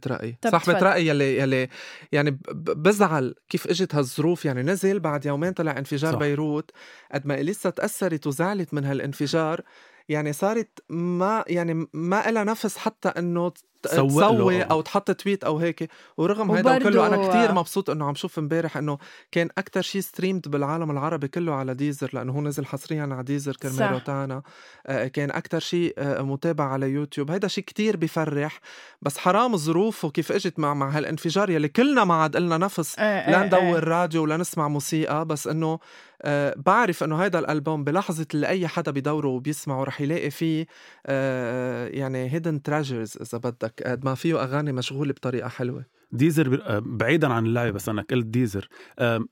[0.08, 0.86] رأي طب صاحبة تفضل.
[0.88, 1.68] رأي يلي يلي
[2.12, 6.20] يعني بزعل كيف اجت هالظروف يعني نزل بعد يومين طلع انفجار صح.
[6.20, 6.72] بيروت
[7.14, 9.62] قد ما لسه تأثرت وزعلت من هالانفجار
[10.10, 13.52] يعني صارت ما يعني ما لها نفس حتى إنه
[13.88, 14.64] تسوي له.
[14.64, 15.90] أو تحط tweet أو هيك.
[16.18, 18.98] ورغم هيدا وبرضو- كله أنا كتير مبسوط إنه عم شوف امبارح إنه
[19.32, 23.56] كان أكثر شيء streamed بالعالم العربي كله على ديزر لأنه هو نزل حصريا على ديزر
[23.56, 23.92] كرمال.
[23.92, 24.42] روتانا
[24.88, 27.32] آه، كان أكثر شيء آه، متابع على يوتيوب.
[27.32, 28.60] هيدا شيء كتير بفرح.
[29.02, 32.96] بس حرام ظروفه كيف إجت مع مع هالانفجار يلي كلنا ما عاد قلنا نفس.
[33.00, 35.26] آه، لا آه، ندور راديو ولا نسمع موسيقى.
[35.26, 35.80] بس إنه
[36.24, 40.66] آه بعرف إنه هيدا الألبوم بلحظة اللي أي حدا بدوره وبيسمعه رح يلاقي فيه
[41.06, 46.62] آه يعني hidden treasures إذا بدك قد ما فيه أغاني مشغولة بطريقة حلوة ديزر.
[46.64, 48.68] آه، بعيدا عن اللعبة بس انك قلت ديزر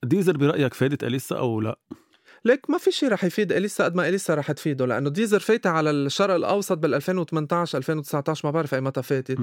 [0.04, 1.80] ديزر برأيك فادت أليسا أو لا
[2.46, 5.70] ليك ما في شيء رح يفيد إليسا قد ما إليسا رح تفيده لأنه ديزر فايتة
[5.70, 9.38] على الشرق الأوسط بال 2018 2019 ما بعرف أي متى فاتت.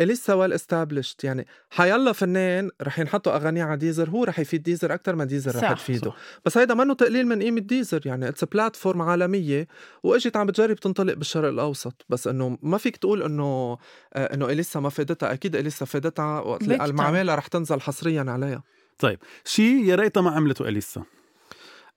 [0.00, 4.94] إليسا well established يعني حيلا فنان رح ينحطوا أغانيه على ديزر هو رح يفيد ديزر
[4.94, 6.16] أكثر ما ديزر رح تفيده صح.
[6.44, 9.68] بس هيدا منه تقليل من قيمة ديزر يعني it's platform عالمية
[10.02, 13.78] وإجت عم بتجرب تنطلق بالشرق الأوسط بس إنه ما فيك تقول إنه
[14.14, 16.62] آه، إنه إليسا ما فادتها أكيد إليسا فادتها وقت.
[16.62, 18.62] المعامله رح تنزل حصريا عليها
[18.98, 21.02] طيب شيء يا ريتها ما عملته إليسا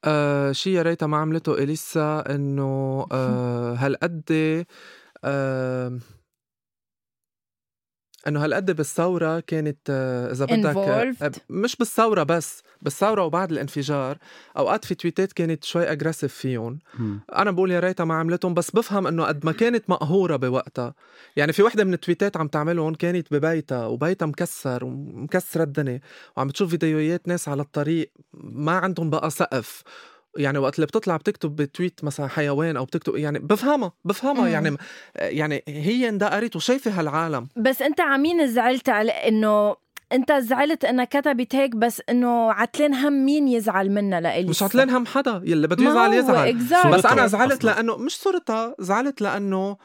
[0.07, 4.23] آه شيء يا ريتها ما عملته إليسا إنه آه هالقد
[5.23, 5.99] آه
[8.27, 11.23] إنه هالقد بالثورة كانت آه إذا بدك Involved.
[11.23, 14.17] آه مش بالثورة بس بالثورة وبعد الانفجار
[14.57, 17.19] أوقات في تويتات كانت شوي اجريسيف فيهم مم.
[17.35, 20.93] أنا بقول يا ريتها ما عملتهم بس بفهم إنه قد ما كانت مقهورة بوقتها
[21.35, 26.01] يعني في وحدة من التويتات عم تعملهم كانت ببيتها وبيتها مكسر ومكسرة الدنيا
[26.37, 29.83] وعم بتشوف فيديوهات ناس على الطريق ما عندهم بقى سقف
[30.37, 34.47] يعني وقت اللي بتطلع بتكتب بتويت مثلا حيوان أو بتكتب يعني بفهمها بفهمها مم.
[34.47, 34.77] يعني
[35.15, 39.75] يعني هي اندقرت وشايفه هالعالم بس أنت عمين زعلت على إنه
[40.11, 44.89] أنت زعلت إنها كتبت هيك بس إنه عتلان هم مين يزعل منها لإليسا مش عتلان
[44.89, 46.87] هم حدا يلي بده يزعل يزعل exactly.
[46.87, 47.71] بس أنا زعلت أصلاً.
[47.71, 49.77] لأنه مش صورتها زعلت لأنه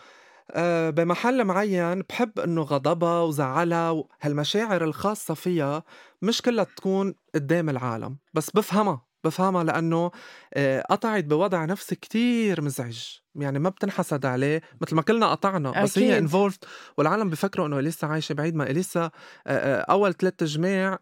[0.51, 5.83] آه، بمحل معين بحب إنه غضبها وزعلها وهالمشاعر الخاصة فيها
[6.23, 10.11] مش كلها تكون قدام العالم بس بفهمها بفهمها لأنه
[10.55, 15.99] آه، قطعت بوضع نفسي كتير مزعج يعني ما بتنحسد عليه مثل ما كلنا قطعنا بس
[15.99, 16.19] هي أكيد.
[16.23, 16.65] انفولد
[16.97, 19.11] والعالم بفكروا إنه إليسا عايشة بعيد ما إليسا آه،
[19.47, 20.99] آه، أول ثلاث تجميع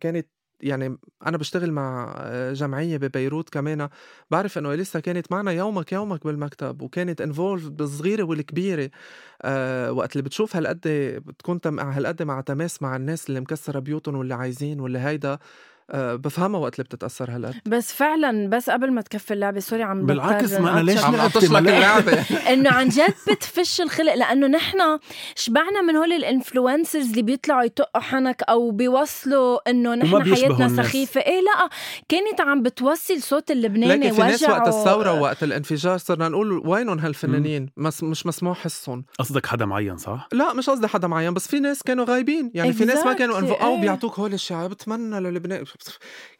[0.00, 0.28] كانت
[0.60, 2.14] يعني أنا بشتغل مع
[2.52, 3.88] جمعية ببيروت كمان
[4.30, 8.90] بعرف إنه إليسا كانت معنا يومك يومك بالمكتب وكانت انفولف بالصغيرة والكبيرة
[9.42, 10.80] أه وقت اللي بتشوف هالقد
[11.26, 15.38] بتكون هالقد مع تماس مع الناس اللي مكسرة بيوتهم واللي عايزين واللي هيدا
[15.94, 20.52] بفهمها وقت اللي بتتأثر هالقد بس فعلا بس قبل ما تكفي اللعبة sorry عم بالعكس،
[20.52, 21.04] ما أنا ليش.
[21.04, 21.56] عم لعبتي لك.
[21.56, 22.12] اللعبة
[22.52, 24.78] إنه عن جد بتفش الخلق لأنه نحن
[25.36, 30.86] شبعنا من هول ال influencers اللي بيطلعوا يطقوا حنك أو بيوصلوا إنه نحن حياتنا الناس.
[30.86, 31.68] سخيفة إيه لا
[32.08, 36.98] كانت عم بتوصل صوت اللبناني لكن في ناس وقت الثورة ووقت الانفجار صرنا نقول وينهم
[36.98, 41.48] هالفنانين مس مش مسموح حسهم قصدك حدا معين صح؟ لا مش قصدي حدا معين بس
[41.48, 43.80] في ناس كانوا غايبين يعني في ناس ما كانوا أو إيه.
[43.80, 45.64] بيعطوك هول الشيء بتمنى للبنان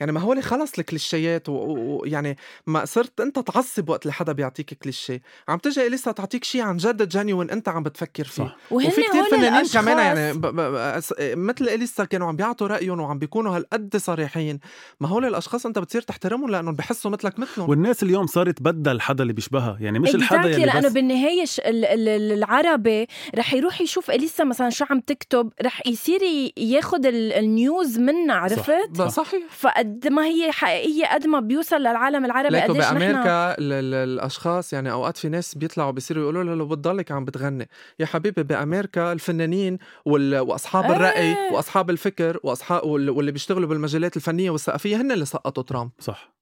[0.01, 5.23] يعني ما هول خلص الكليشيات؟ ويعني ما صرت أنت تعصب وقت اللي حدا بيعطيك كليشيه.
[5.49, 8.43] عم تجي لسه تعطيك شيء عن جد جينيون أنت عم بتفكر فيه.
[8.45, 8.57] صح.
[8.71, 11.03] وهن وفي هول فنانين كمان يعني ب ب ب
[11.39, 14.59] مثل إليسا كانوا عم بيعطوا رأيهم وعم بيكونوا هالقد صريحين.
[15.01, 17.71] ما هول الأشخاص أنت بتصير تحترمهم لأنهم بحسوا مثلك مثلهم.
[17.71, 19.77] والناس اليوم صارت بدل حدا اللي بيشبهها.
[19.81, 24.11] يعني مش الحدا يلي لأنه بس بالنهاية ش- ال- ال- ال- العربي رح يروح يشوف
[24.11, 29.43] إليسا مثلا شو عم تكتب رح يصير ي- ياخد ال- النيوز منها عرفت؟ ب- صحيح
[29.63, 34.73] فقد ما هي حقيقية قد ما بيوصل للعالم العربي قديش نحن بأمريكا ال- ال- الاشخاص
[34.73, 37.69] يعني أوقات في ناس بيطلعوا بيصيروا يقولوا له لو بتضلك عم بتغني.
[38.01, 40.97] يا حبيبي بأمريكا الفنانين وال- وأصحاب إيه.
[40.97, 45.91] الرأي وأصحاب الفكر وأصحاب وال- واللي بيشتغلوا بالمجالات الفنية والثقافية هن اللي سقطوا ترامب.
[45.99, 46.33] صح.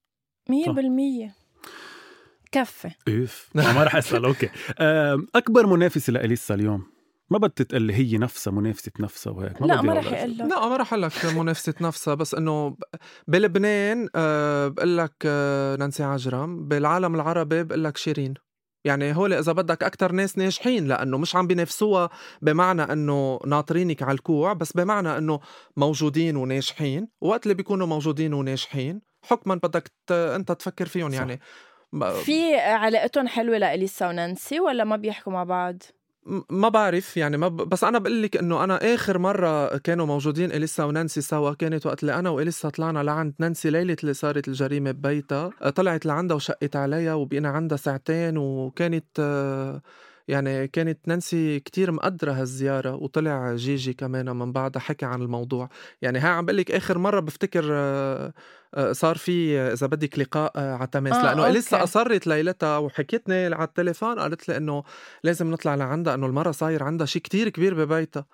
[0.51, 1.31] 100%
[2.53, 2.91] كفي.
[3.09, 4.25] اوف ما رح أسأل.
[4.25, 4.49] okay.
[5.35, 6.96] أكبر منافسه لإليسا اليوم؟
[7.31, 10.77] ما بدها تقول هي نفسها منافسة نفسها وهيك لا بدي ما رح لك لا ما
[10.77, 12.77] رح لك منافسة نفسها بس إنه
[13.29, 18.35] بلبنان آه بقول لك آه نانسي عجرم بالعالم العربي بقول لك شيرين
[18.85, 22.11] يعني هول إذا بدك أكثر ناس ناجحين لأنه مش عم بينافسوها
[22.43, 25.41] بمعنى إنه ناطرينك على الكوع بس بمعنى إنه
[25.77, 29.93] موجودين وناجحين وقت اللي بيكونوا موجودين وناجحين حكما بدك.
[30.11, 31.17] أنت تفكر فيهم صح.
[31.19, 31.41] يعني
[31.93, 35.83] ب- في علاقتهم حلوة لإليسا ونانسي ولا ما بيحكوا مع بعض؟
[36.51, 37.57] ما بعرف يعني ما ب...
[37.57, 42.03] بس أنا بقول لك إنه أنا آخر مرة كانوا موجودين إليسا ونانسي سوا كانت وقت
[42.03, 47.15] اللي أنا وإليسا طلعنا لعند نانسي ليلة اللي صارت الجريمة ببيتها طلعت لعندها وشقت عليها
[47.15, 49.83] وبقينا عندها ساعتين وكانت آه،
[50.29, 55.69] يعني كانت نانسي كتير مقدرة هالزيارة وطلع جيجي كمان من بعدها حكى عن الموضوع.
[56.03, 58.33] يعني هاي عم بقول لك آخر مرة بفتكر آه،
[58.75, 61.13] آه، صار في آه، إذا بدك لقاء على تماس.
[61.13, 61.59] آه، لأنه أوكي.
[61.59, 64.83] لسه أصرت ليلتها وحكيتني على التليفون قالت لي إنه
[65.25, 68.27] لازم نطلع لعندها إنه المرة صاير عندها شيء كتير كبير ببيتها.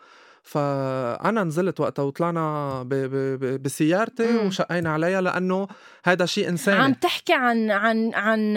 [0.43, 2.83] فأنا نزلت وقتها وطلعنا
[3.63, 4.37] بسيارتي.
[4.39, 5.69] وشقينا عليها لأنه
[6.05, 6.83] هذا شيء إنساني.
[6.83, 8.55] عم تحكي عن عن عن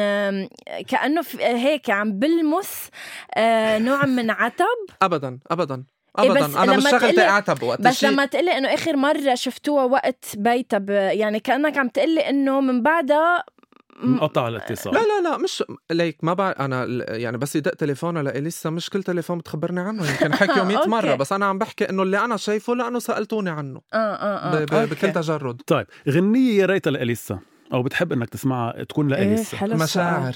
[0.87, 2.89] كأنه هيك عم بلمس
[3.35, 4.65] آه، نوع من عتب؟
[5.01, 5.83] ابدا ابدا
[6.19, 6.47] إيه ابدا.
[6.47, 10.25] بس أنا مش شغلتي اعتب وقت بس الشيء لما تقلي إنه آخر مرة شفتوها وقت
[10.37, 13.43] بيتها ب- يعني كأنك عم تقلي إنه من بعدها
[14.03, 16.85] انقطع الاتصال لا لا لا مش ليك ما بعرف أنا
[17.15, 20.89] يعني بس يدق تليفونها لإليسا مش كل تليفون بتخبرني عنه يمكن حكيه 100 أوكي.
[20.89, 24.85] مره بس أنا عم بحكي إنه اللي أنا شايفه لأنه سألتوني عنه آه آه آه.
[24.85, 27.39] بكل تجرد طيب غنية يا ريتها لإليسا
[27.73, 29.83] أو بتحب إنك تسمعها تكون لإليسا حلو السؤال.
[29.83, 30.35] مشاعر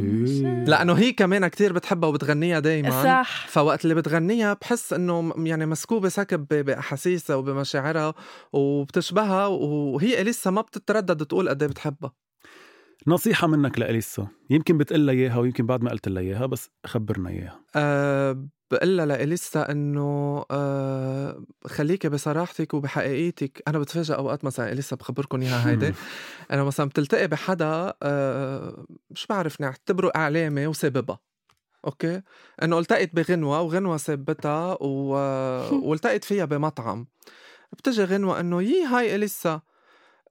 [0.00, 0.64] إيه.
[0.64, 6.08] لأنه هي كمان كتير بتحبها وبتغنيها دايما صح فوقت اللي بتغنيها بحس إنه يعني مسكوبة
[6.08, 8.14] سكب بأحاسيسها وبمشاعرها
[8.52, 12.12] وبتشبهها وهي لسه ما بتتردد تقول قد إيه بتحبها
[13.06, 17.60] نصيحة منك لإليسا يمكن بتقلها إياها ويمكن بعد ما قلت لها إياها بس خبرنا إياها.
[17.76, 23.62] أه بقلها لإليسا إنه أه خليكي بصراحتك وبحقيقيتك.
[23.68, 25.92] أنا بتفاجئ أوقات مثلا إليسا بخبركم إياها هيدي.
[26.50, 31.18] أنا مثلا بتلتقي بحدا أه مش بعرف نعتبره إعلامي وسببها.
[31.84, 32.22] أوكي؟
[32.62, 35.08] إنه التقيت بغنوة وغنوة سبتها و...
[35.88, 37.06] والتقيت فيها بمطعم.
[37.72, 39.60] بتجي غنوة إنه يي هاي أليسا.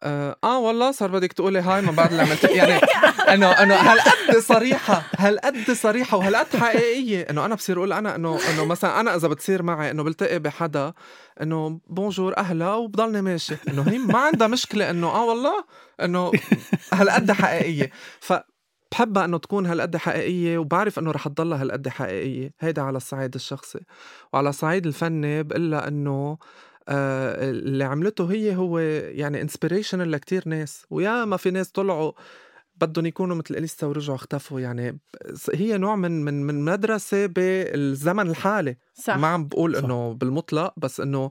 [0.03, 2.73] آه, آه والله صار بدك تقولي هاي من بعد اللي عملت يعني
[3.33, 8.65] إنه إنه هالقد صريحة هالقد صريحة وهالقد حقيقية؟ إنه أنا بصير أقول أنا إنه إنه
[8.65, 10.93] مثلا أنا إذا بتصير معي إنه بلتقي بحدا
[11.41, 13.55] إنه bonjour أهلا وبضلني ماشي.
[13.67, 15.63] إنه هي ما عندها مشكلة إنه آه والله
[16.01, 16.31] إنه
[16.93, 17.91] هالقد حقيقية.
[18.19, 18.33] ف
[18.91, 22.51] بحبها إنه تكون هالقد حقيقية وبعرف إنه رح تضلها هالقد حقيقية.
[22.59, 23.79] هيدا على الصعيد الشخصي.
[24.33, 26.37] وعلى الصعيد الفني بقول إنه آه
[26.89, 30.85] اللي عملته هي هو يعني inspiration لكتير ناس.
[30.89, 32.11] ويا ما في ناس طلعوا
[32.77, 34.99] بدهم يكونوا مثل إليسا ورجعوا اختفوا يعني.
[35.53, 38.77] هي نوع من من من مدرسة بالزمن الحالي.
[38.93, 39.17] صح.
[39.17, 39.75] ما عم بقول.
[39.75, 41.29] إنه بالمطلق بس إنه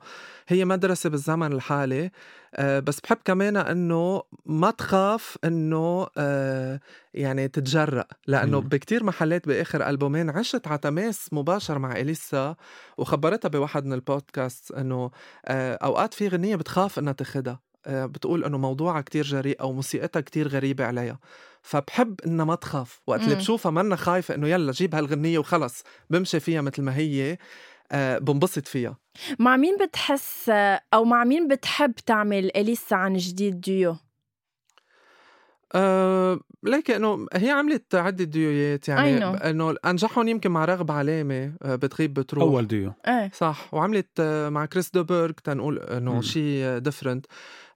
[0.49, 2.11] هي مدرسة بالزمن الحالي.
[2.55, 6.81] آه بس بحب كمان إنه ما تخاف إنه آه
[7.15, 8.05] يعني تتجرأ.
[8.27, 8.61] لأنه.
[8.61, 12.57] بكتير محلات بآخر ألبومين عشت على تماس مباشر مع إليسا
[12.99, 15.11] وخبرتها بواحد من البودكاست إنه
[15.47, 17.61] آه أوقات في غنيه بتخاف إنها تاخدها.
[17.89, 21.19] بتقول إنه موضوعها كتير جريء أو موسيقتها كتير غريبة عليها.
[21.63, 23.01] فبحب إنها ما تخاف.
[23.07, 23.41] وقت اللي مم.
[23.41, 27.39] بشوفها منا خايفة إنه يلا جيب هالغنية وخلص بمشي فيها مثل ما هي
[27.93, 28.97] آه، بنبسط فيها.
[29.39, 30.51] مع مين بتحس
[30.95, 33.97] أو مع مين بتحب تعمل أليسا عن جديد ديو؟
[35.75, 39.25] أه ليك إنه هي عملت عدة ديويات يعني.
[39.25, 42.45] إنه أنجحهم يمكن مع راغب علامة آه، بتغيب بتروح.
[42.45, 42.93] أول ديو.
[43.09, 43.31] إيه.
[43.35, 43.75] صح.
[43.75, 46.23] وعملت آه، مع كريس دوبرغ تنقول إنه مم.
[46.23, 47.27] شيء different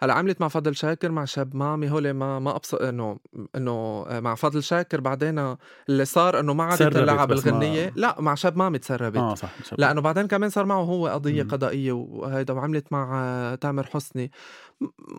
[0.00, 3.18] هلأ عملت مع فضل شاكر مع شاب مامي هول ما ما ابصر إنه
[3.56, 5.56] إنه آه، مع فضل شاكر بعدين
[5.88, 9.34] اللي صار إنه ما عادت تلعب بس ما- الغنية لا مع شاب مامي تسربت آه
[9.34, 9.50] صح.
[9.78, 11.48] لأنه بعدين كمان صار معه هو قضية مم.
[11.50, 14.30] قضائية وهيدا وعملت مع آه، تامر حسني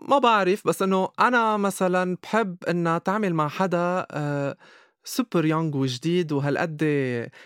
[0.08, 4.56] ما بعرف بس إنه أنا مثلا بحب إنها تعمل مع حدا آه،
[5.10, 6.82] سوبر يونغ وجديد وهالقد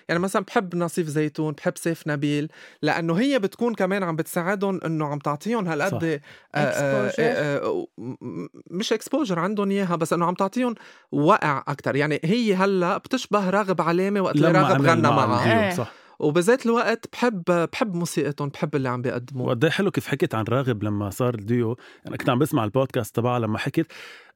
[0.09, 2.49] يعني مثلا بحب نصيف زيتون بحب سيف نبيل
[2.83, 5.69] لأنه هي بتكون كمان عم بتساعدهم إنه عم تعطيهم.
[5.69, 6.21] هالقد آه،
[6.55, 7.11] آه،.
[7.19, 7.87] آه،
[8.71, 10.75] مش exposure عندهم إياها بس إنه عم تعطيهم
[11.13, 15.75] وقع أكثر يعني هي هلأ بتشبه راغب علامة وقت اللي راغب غنى مع معها إيه.
[15.75, 20.35] صح وبذات الوقت بحب بحب موسيقتهم بحب اللي عم بيقدموه وقد إيه حلو كيف حكيت
[20.35, 21.77] عن راغب لما صار الديو
[22.09, 23.87] أنا كنت عم بسمع البودكاست تبعها لما حكيت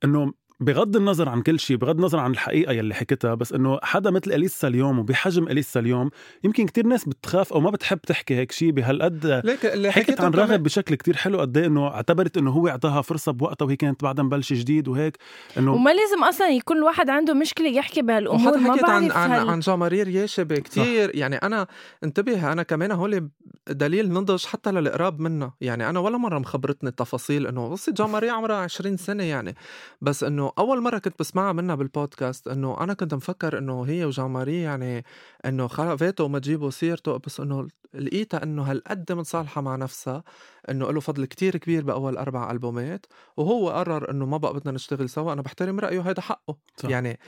[0.04, 4.10] إنه بغض النظر عن كل شيء بغض النظر عن الحقيقة يلي حكيتها بس إنه حدا
[4.10, 6.10] مثل أليسا اليوم وبحجم أليسا اليوم
[6.44, 9.42] يمكن كتير ناس بتخاف أو ما بتحب تحكي هيك شيء بهالقد.
[9.86, 13.66] حكيت عن راغب بشكل كتير حلو قد إيه إنه اعتبرت إنه هو اعطاها فرصة بوقتها
[13.66, 15.16] وهي كانت بعدها مبلشة جديد وهيك
[15.58, 19.30] إنه وما لازم أصلا يكون الواحد عنده مشكلة يحكي بهالأمور ما حكيت عن بعرف عن
[19.30, 19.48] هال...
[19.48, 21.66] عن جامارير ياشبه كتير يعني أنا
[22.04, 23.28] انتبه أنا كمان هول
[23.68, 28.30] دليل نضج حتى للقراب منا يعني أنا ولا مرة مخبرتني التفاصيل إنه قصه جان ماري
[28.30, 29.54] عمرها 20 سنة يعني
[30.00, 34.26] بس إنه أول مرة كنت بسمعها منها بالبودكاست إنه أنا كنت مفكر إنه هي وجان
[34.26, 35.04] ماري يعني
[35.46, 40.22] إنه خلفته وما تجيبوا سيرته بس إنه لقيتها إنه هالقد متصالحه مع نفسها
[40.70, 45.08] إنه له فضل كتير كبير بأول أربع ألبومات وهو قرر إنه ما بقى بدنا نشتغل
[45.08, 46.88] سوا أنا بحترم رأيه هذا حقه صح.
[46.88, 47.18] يعني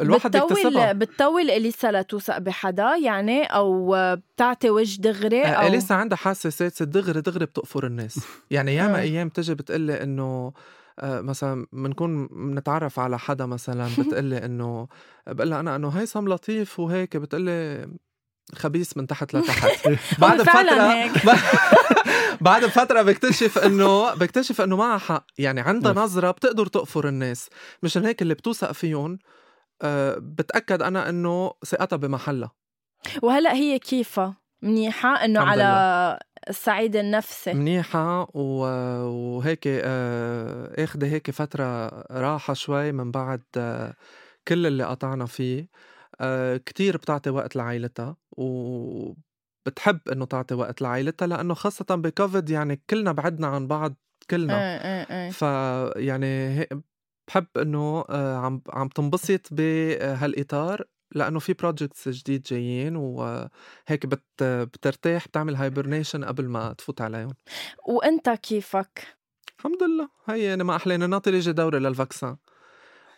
[0.00, 6.16] الواحد بتطول بتطول إليسا لتوثق بحدا يعني أو بتعطي وجه دغري آه، أو إليسا عندها
[6.16, 9.00] حاسة سادسة دغري دغري بتقفر الناس يعني ياما آه.
[9.00, 10.52] أيام تجي بتقلي إنه
[11.02, 14.88] مثلا بنكون بنتعرف على حدا مثلا بتقلي إنه
[15.26, 17.88] بقول لها أنا إنه هيثم لطيف وهيك بتقلي
[18.54, 19.88] خبيث من تحت لتحت.
[20.20, 21.12] بعد هيك.
[22.40, 25.26] بعد فتره بكتشف إنه بكتشف إنه معها حق.
[25.38, 25.98] يعني عندها أوف.
[25.98, 27.48] نظرة بتقدر تقفر الناس.
[27.82, 29.18] مشان هيك اللي بتوثق فيهم
[29.82, 32.50] آه، بتأكد أنا إنه ثقتها بمحلها.
[33.22, 36.18] وهلأ هي كيفها؟ منيحة إنه على
[36.50, 37.54] الصعيد النفسي.
[37.54, 43.94] منيحة و- وهيك آه، اخده هيك فترة راحة شوي من بعد آه،
[44.48, 45.68] كل اللي قطعنا فيه.
[46.20, 53.12] آه، كتير بتعطي وقت لعائلتها وبتحب إنه تعطي وقت لعائلتها لأنه خاصة بكوفيد يعني كلنا
[53.12, 53.94] بعدنا عن بعض
[54.30, 54.54] كلنا.
[54.54, 55.30] إيه إيه إيه.
[55.30, 56.66] فيعني
[57.28, 60.84] بحب إنه عم عم تنبسط بهالإطار.
[61.14, 67.34] لأنه في projects جديد جايين وهيك بت بترتاح بتعمل hibernation قبل ما تفوت عليهم.
[67.86, 69.16] وأنت كيفك؟
[69.58, 70.08] الحمد لله.
[70.28, 72.36] هي يعني محلنا ناطر يجي دوري لل vaccin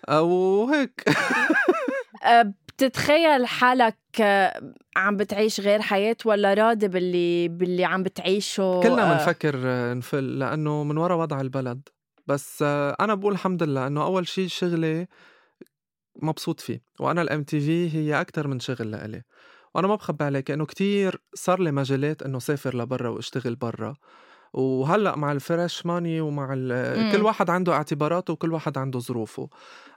[0.08, 1.04] آه، وهيك.
[2.68, 9.60] بتتخيل حالك أه، عم بتعيش غير حياة ولا راضي باللي باللي عم بتعيشه؟ كلنا بنفكر
[9.64, 11.88] آه، نفل لأنه من ورا وضع البلد.
[12.26, 15.06] بس آه، أنا بقول الحمد لله إنه أول شيء شغلي
[16.22, 19.22] مبسوط فيه وأنا ال MTV هي أكثر من شغل لإلي.
[19.74, 23.94] وأنا ما بخبي عليك إنه كتير صار لي مجالات إنه سافر لبرا وأشتغل برا.
[24.52, 27.12] وهلأ مع ال fresh money ومع ال-.
[27.12, 29.48] كل واحد عنده اعتباراته وكل واحد عنده ظروفه.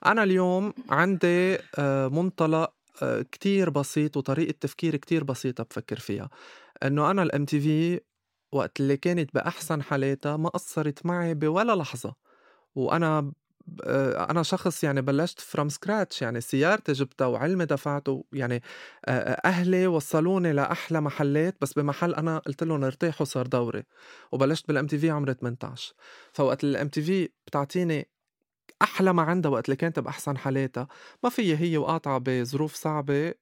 [0.05, 6.29] أنا اليوم عندي آه، منطلق آه، كتير بسيط وطريقة تفكير كتير بسيطة بفكر فيها.
[6.83, 7.99] إنه أنا ال MTV
[8.51, 12.15] وقت اللي كانت بأحسن حالاتها ما قصرت معي بولا لحظة.
[12.75, 13.31] وأنا
[13.83, 18.55] آه، أنا شخص يعني بلشت from scratch يعني سيارتي جبتها وعلمي دفعته يعني
[19.05, 23.83] آه، آه، أهلي وصلوني لأحلى محلات بس بمحل أنا قلت لهم ارتاحوا صار دوري
[24.31, 25.93] وبلشت بال MTV عمري 18
[26.33, 28.09] فوقت ال MTV بتعطيني
[28.81, 30.87] أحلى ما عندها وقت اللي كانت بأحسن حالاتها.
[31.23, 33.33] ما في هي وقاطعة بظروف صعبة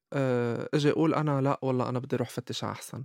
[0.74, 3.03] إجي أقول أنا لا والله أنا بدي أروح فتش على أحسن.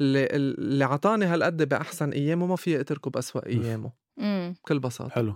[0.00, 3.92] اللي اللي عطاني هالقد بأحسن أيامه ما في أتركه بأسوأ أيامه.
[4.16, 4.54] مم.
[4.64, 5.10] بكل بساطة.
[5.10, 5.34] حلو.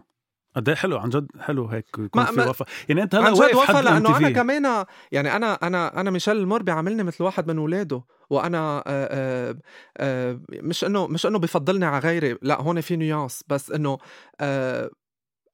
[0.57, 3.57] قد إيه حلو عن جد حلو هيك يكون ما- في وفا يعني أنت هلا واقف
[3.57, 4.31] وفا لأنه أنا.
[4.31, 9.57] كمان يعني أنا أنا أنا ميشال المر بيعاملني مثل واحد من اولاده وأنا آه، آه،
[9.97, 13.99] آه، مش إنه مش إنه بفضلني على غيري لا هون في نياس بس إنه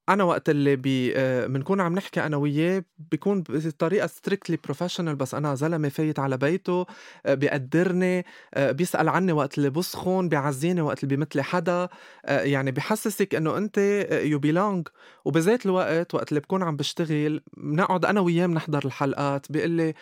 [0.08, 5.34] أنا وقت اللي بي آه، بنكون عم نحكي أنا وياه بيكون بطريقة strictly professional بس
[5.34, 6.86] أنا زلمة فايت على بيته
[7.26, 8.24] آه، بيقدرني
[8.54, 11.88] آه، بيسأل عني وقت اللي بسخن بيعزيني وقت اللي بيموت لي حدا
[12.24, 13.78] يعني بحسسك إنه أنت
[14.12, 14.88] you belong
[15.24, 19.94] وبذات الوقت وقت اللي بكون عم بشتغل بنقعد أنا وياه بنحضر الحلقات بيقول لي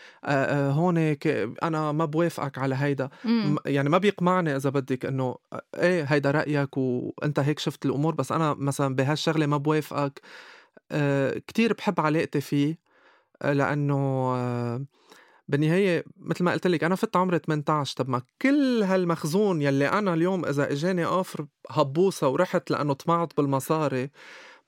[0.70, 1.16] هون
[1.62, 3.08] أنا ما بوافقك على هيدا.
[3.24, 3.56] مم.
[3.66, 5.36] يعني ما بيقمعني إذا بدك إنه
[5.74, 11.72] إيه هيدا رأيك وأنت هيك شفت الأمور بس أنا مثلا بهالشغلة ما بوافقك أه كتير
[11.72, 12.78] بحب علاقتي فيه
[13.42, 14.84] آه، لأنه أه
[15.48, 20.14] بالنهاية مثل ما قلت لك أنا فت عمري 18 طب ما كل هالمخزون يلي أنا
[20.14, 24.10] اليوم إذا إجاني offer هبوسة ورحت لأنه طمعت بالمصاري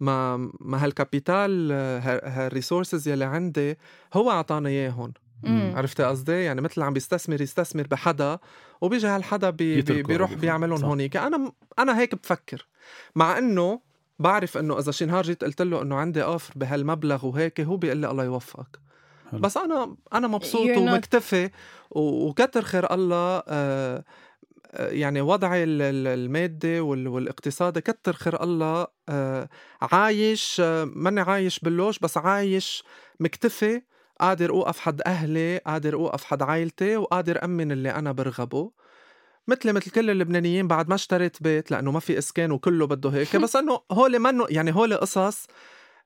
[0.01, 3.79] ما ما هال capital آه، ها- هال resources يلي عندي
[4.15, 5.13] هو أعطاني إياهم
[5.43, 5.73] مم.
[5.77, 8.39] عرفتي قصدي يعني مثل عم بيستثمر يستثمر بحدا
[8.81, 10.35] وبيجي هالحدا بي بيروح.
[10.35, 10.85] بيعملهم.
[10.85, 12.67] هونيك أنا أنا هيك بفكر
[13.15, 13.81] مع إنه
[14.19, 17.97] بعرف إنه إذا شي نهار جيت قلت له إنه عندي offer بهالمبلغ وهيك هو بيقول
[17.99, 18.79] لي الله يوفقك
[19.31, 19.41] حلو.
[19.41, 21.51] بس أنا أنا مبسوط You're not- ومكتفي
[21.91, 24.05] وكتر خير الله آه،
[24.75, 29.49] آه، يعني وضعي ال- ال- المادي وال- والاقتصادي كتر خير الله آه،
[29.83, 32.85] عايش آه، ماني عايش باللوش بس عايش
[33.21, 33.83] مكتفي
[34.21, 38.71] قادر أوقف حد أهلي قادر أوقف حد عائلتي وقادر أمن اللي أنا برغبه
[39.49, 43.37] مثلي مثل كل اللبنانيين بعد ما اشتريت بيت لأنه ما في إسكان وكله بده هيك
[43.37, 45.47] بس إنه هول منه يعني هول قصص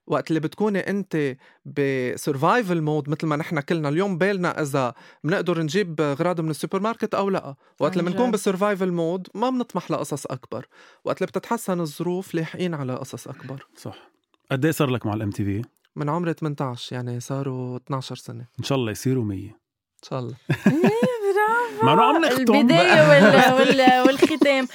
[0.07, 3.89] وقت اللي بتكوني أنت ب survival mode مثل ما نحن كلنا.
[3.89, 7.55] اليوم بالنا إذا بنقدر نجيب غراض من السوبر ماركت أو لأ.
[7.81, 8.31] وقت اللي بنكون.
[8.31, 10.67] ب survival mode ما بنطمح لقصص أكبر.
[11.05, 13.67] وقت اللي بتتحسن الظروف لاحقين على قصص أكبر.
[13.77, 14.11] صح.
[14.51, 15.63] قد إيه صار لك مع ال MTV؟
[15.97, 18.47] من عمري 18 يعني صاروا 12 سنة.
[18.59, 19.55] إن شاء الله يصيروا 100 إن
[20.03, 20.35] شاء الله.
[21.83, 22.55] انه عم نختم.
[22.55, 23.53] البداية وال...
[23.53, 24.01] وال...
[24.07, 24.69] والختام.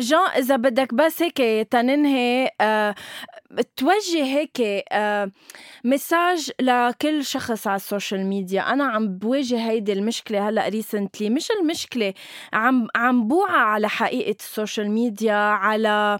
[0.00, 2.50] جان إذا بدك بس هيك تننهي
[3.76, 4.84] توجه هيك
[5.84, 8.72] message لكل شخص على ال social media.
[8.72, 12.14] أنا عم بواجه هيدي المشكلة هلأ recently مش المشكلة
[12.52, 16.18] عم عم بوعى على حقيقة ال social media على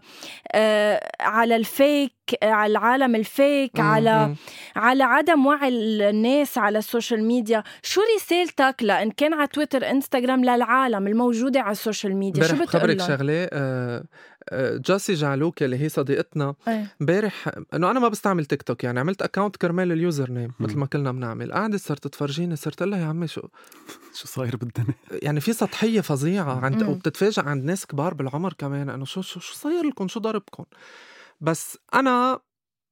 [1.20, 2.12] على ال fake
[2.42, 4.34] على العالم ال fake على.
[4.76, 7.62] على عدم وعي الناس على ال social media.
[7.82, 13.00] شو رسالتك لإن كان على تويتر انستغرام للعالم الموجودة على ال social media شو بتقول؟
[13.00, 14.04] شغلة آه،
[14.48, 16.86] آه، جاسي جعلوك اللي هي صديقتنا إيه.
[17.00, 20.52] امبارح إنه أنا ما بستعمل تيك توك يعني عملت account كرمال ال username.
[20.60, 23.40] مثل ما كلنا بنعمل قعدت صرت تفرجيني صرت لها يا عمي شو
[24.18, 26.88] شو صاير بالدنيا يعني في سطحية فظيعة عند مم.
[26.88, 30.64] وبتتفاجئ عند ناس كبار بالعمر كمان إنه شو شو شو صاير لكم شو ضربكم
[31.40, 32.40] بس أنا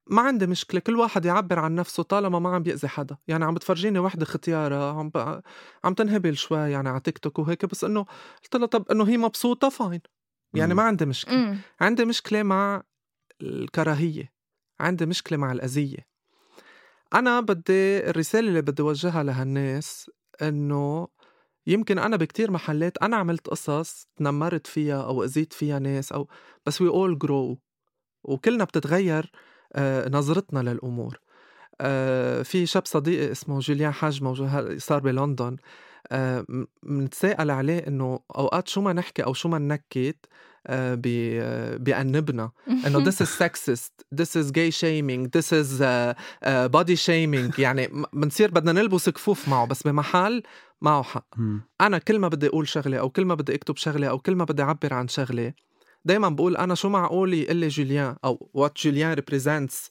[0.07, 3.17] ما عندي مشكلة كل واحد يعبر عن نفسه طالما ما عم بيأذي حدا.
[3.27, 5.41] يعني عم بتفرجيني وحدة ختيارة عم ب...
[5.83, 8.05] عم تنهبل شوي يعني على تيك توك وهيك بس إنه
[8.43, 10.01] قلت لها طب إنه هي مبسوطة فاين
[10.53, 10.77] يعني مم.
[10.77, 11.33] ما عندي مشكلة.
[11.35, 12.83] امم عندي مشكلة مع
[13.41, 14.33] الكراهية.
[14.79, 16.07] عندي مشكلة مع الأذية.
[17.13, 21.07] أنا بدي الرسالة اللي بدي أوجهها لهالناس إنه
[21.67, 26.27] يمكن أنا بكتير محلات أنا عملت قصص تنمرت فيها أو أذيت فيها ناس أو
[26.65, 27.57] بس we all grow.
[28.23, 29.31] وكلنا بتتغير.
[30.09, 31.19] نظرتنا للأمور.
[31.81, 35.57] آه، في شاب صديقي اسمه جوليان حاج موجود صار بلندن.
[36.11, 40.17] آه، م- منتساءل عليه إنه أوقات شو ما نحكي أو شو ما ننكت
[40.67, 42.51] آه، آه، بيأنبنا
[42.87, 46.13] إنه this is sexist this is gay shaming this is uh,
[46.45, 47.59] uh, body shaming.
[47.59, 50.43] يعني بنصير بدنا نلبس كفوف معه بس بمحل
[50.81, 51.27] معه حق.
[51.81, 54.45] أنا كل ما بدي أقول شغلة أو كل ما بدي أكتب شغلة أو كل ما
[54.45, 55.53] بدي أعبر عن شغلة
[56.05, 59.89] دايما بقول أنا شو معقول يقول لي جوليان أو what جوليان represents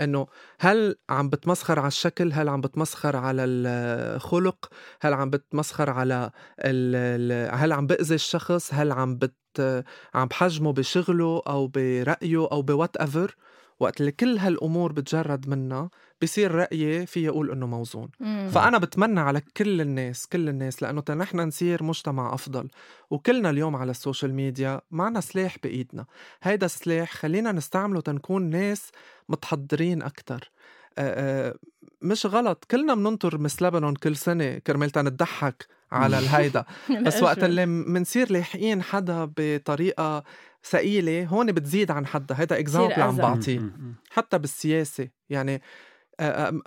[0.00, 0.26] إنه
[0.60, 6.30] هل عم بتمسخر على الشكل؟ هل عم بتمسخر على الخلق؟ هل عم بتمسخر على
[6.60, 9.84] ال هل عم بأذي الشخص؟ هل عم بت
[10.14, 13.36] عم بحجمه بشغله أو برأيه أو ب whatever
[13.80, 15.90] وقت اللي كل هالأمور بتجرد منها
[16.24, 18.08] بصير رأيي في يقول إنه موزون.
[18.50, 22.68] فأنا بتمنى على كل الناس كل الناس لأنه تا نحن نصير مجتمع أفضل.
[23.10, 26.06] وكلنا اليوم على ال social media معنا سلاح بإيدنا.
[26.42, 28.90] هيدا السلاح خلينا نستعمله تنكون ناس
[29.28, 30.50] متحضرين أكتر.
[30.98, 31.54] آه، آه،
[32.02, 32.64] مش غلط.
[32.70, 36.64] كلنا بننطر Miss لبنان كل سنة كرمال تنضحك على الهيدا.
[37.06, 40.24] بس وقت اللي منصير لاحقين حدا بطريقة
[40.64, 42.34] ثقيلة هون بتزيد عن حدا.
[42.38, 43.16] هيدا اكزامبل عم.
[43.16, 43.58] بعطيه.
[43.58, 43.72] مم.
[43.78, 43.94] مم.
[44.10, 45.08] حتى بالسياسة.
[45.30, 45.62] يعني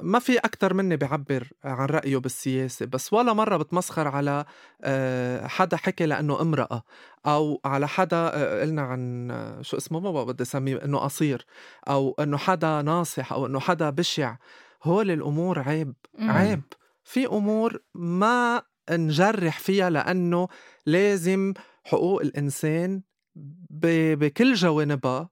[0.02, 4.46] ما في أكتر مني بعبر عن رأيه بالسياسة بس ولا مرة بتمسخر على
[4.82, 6.84] آه، حدا حكي لأنه امرأة
[7.26, 11.46] أو على حدا آه، قلنا عن آه، شو اسمه ما بدي أسميه إنه قصير
[11.88, 14.36] أو إنه حدا ناصح أو إنه حدا بشع
[14.84, 16.32] هول الأمور عيب مم.
[16.32, 16.64] عيب
[17.04, 20.48] في أمور ما نجرح فيها لأنه
[20.86, 23.02] لازم حقوق الإنسان
[23.70, 25.30] بكل جوانبها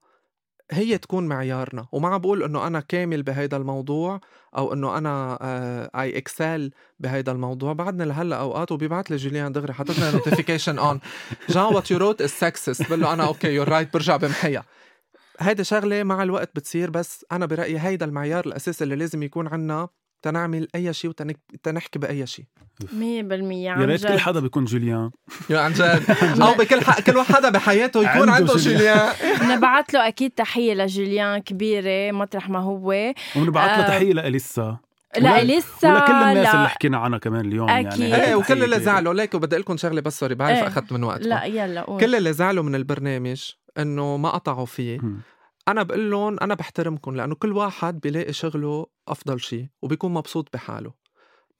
[0.71, 4.19] هي تكون معيارنا وما عم بقول إنه أنا كامل بهيدا الموضوع
[4.57, 5.37] أو إنه أنا
[6.01, 10.99] I excel بهيدا الموضوع بعدنا لهلأ أوقات وبيبعت لي جوليان دغري حاطط لي notification اون
[11.49, 14.63] جان what you wrote is sexist بقول له أنا okay you're right برجع بمحيها.
[15.39, 19.87] هيدي شغلة مع الوقت بتصير بس أنا برأيي هيدا المعيار الأساسي اللي لازم يكون عنا
[20.25, 22.45] تنعمل أي شيء وتنحكي بأي شيء
[22.83, 24.19] 100% عن يا ريت كل.
[24.19, 25.11] حدا بيكون جوليان
[25.49, 26.03] يا عن جد
[26.41, 26.99] أو بكل ح...
[26.99, 29.09] كل حدا بحياته يكون عنده عنده جوليان.
[29.55, 33.87] نبعت له أكيد تحية لجوليان كبيرة مطرح ما هو ونبعت له آه.
[33.87, 34.77] تحية لإليسا
[35.17, 36.55] لا ولا- لسه ولكل الناس لا.
[36.57, 37.99] اللي حكينا عنها كمان اليوم أكيد.
[38.01, 40.67] يعني إيه وكل اللي زعلوا ليك وبدي لكم شغلة بس sorry بعرف إيه.
[40.67, 43.41] أخذت من وقتكم لا يلا قول كل اللي زعلوا من البرنامج
[43.77, 44.99] إنه ما قطعوا فيه.
[45.67, 50.93] أنا بقول لهم أنا بحترمكم لأنه كل واحد بيلاقي شغله أفضل شيء وبيكون مبسوط بحاله.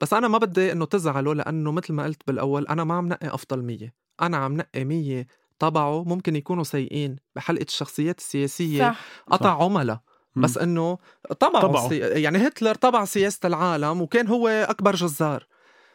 [0.01, 3.27] بس أنا ما بدي إنه تزعلوا لأنه مثل ما قلت بالأول أنا ما عم نقي
[3.33, 3.93] أفضل مية.
[4.21, 5.27] أنا عم نقي مية
[5.59, 8.99] طبعه ممكن يكونوا سيئين بحلقة الشخصيات السياسية صح.
[9.31, 9.99] قطع عملاء
[10.35, 10.43] مم.
[10.43, 10.97] بس إنه
[11.39, 11.89] طبعه طبعه.
[11.89, 11.97] سي...
[11.97, 15.47] يعني هتلر طبع سياسة العالم وكان هو أكبر جزار.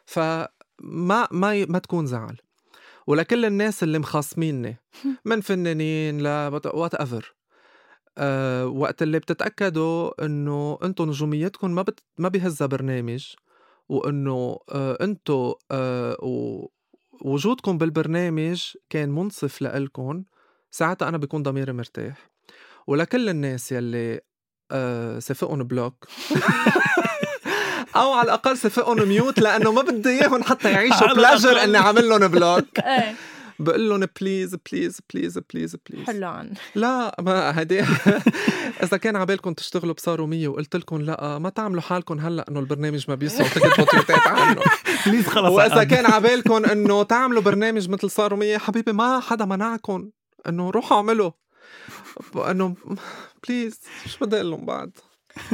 [0.06, 1.66] فما ما ي...
[1.66, 2.36] ما تكون زعل.
[3.06, 4.76] ولكل الناس اللي مخاصميني
[5.24, 6.26] من فنانين ل
[6.74, 7.34] whatever
[8.18, 12.00] أه وقت اللي بتتأكدوا إنه أنتم نجوميتكم ما بت...
[12.18, 13.26] ما بيهزها برنامج
[13.88, 16.66] وإنه أه أنتم أه و...
[17.22, 20.24] وجودكم بالبرنامج كان منصف لإلكم
[20.70, 22.30] ساعتها أنا بكون ضميري مرتاح.
[22.86, 24.20] ولكل الناس يلي
[24.72, 26.08] أه سفقهم block
[27.96, 31.64] أو على الأقل سفقهم mute لأنه ما بدي إياهم حتى يعيشوا بلاجر.
[31.64, 32.78] إني عامل لهم block.
[32.78, 33.14] إيه.
[33.60, 37.80] بقول لهم please please please please please حلو عن لا ما هدي.
[38.84, 42.60] إذا كان على بالكم تشتغلوا بصاروا 100 وقلت لكم لا ما تعملوا حالكم هلأ إنه
[42.60, 44.60] البرنامج ما بيسوى تكتبوا تويتات عنه
[45.06, 45.84] please خلص وإذا.
[45.84, 50.10] كان على بالكم إنه تعملوا برنامج مثل صاروا 100 حبيبي ما حدا منعكم
[50.48, 51.30] إنه روحوا اعملوا.
[52.36, 52.76] إنه
[53.48, 54.90] please شو بدي أقول لهم بعد؟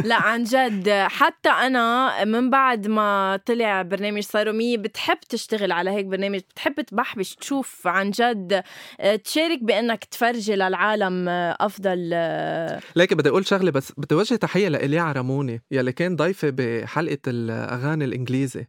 [0.05, 0.91] لا عن جد.
[0.91, 6.81] حتى أنا من بعد ما طلع برنامج صاروا مية بتحب تشتغل على هيك برنامج بتحب
[6.81, 8.63] تبحبش تشوف عن جد
[9.01, 14.35] آه، تشارك بأنك تفرجي للعالم آه، أفضل آه، ليك بدي أقول شغلة بس بدي وجه
[14.35, 18.67] تحية لإليا عرموني يلي كان ضيفة بحلقة الأغاني الإنجليزي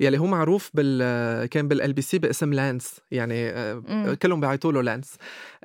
[0.00, 4.14] يلي هو معروف بال كان بال LBC باسم لانس يعني مم.
[4.14, 5.16] كلهم بيعيطوا له لانس.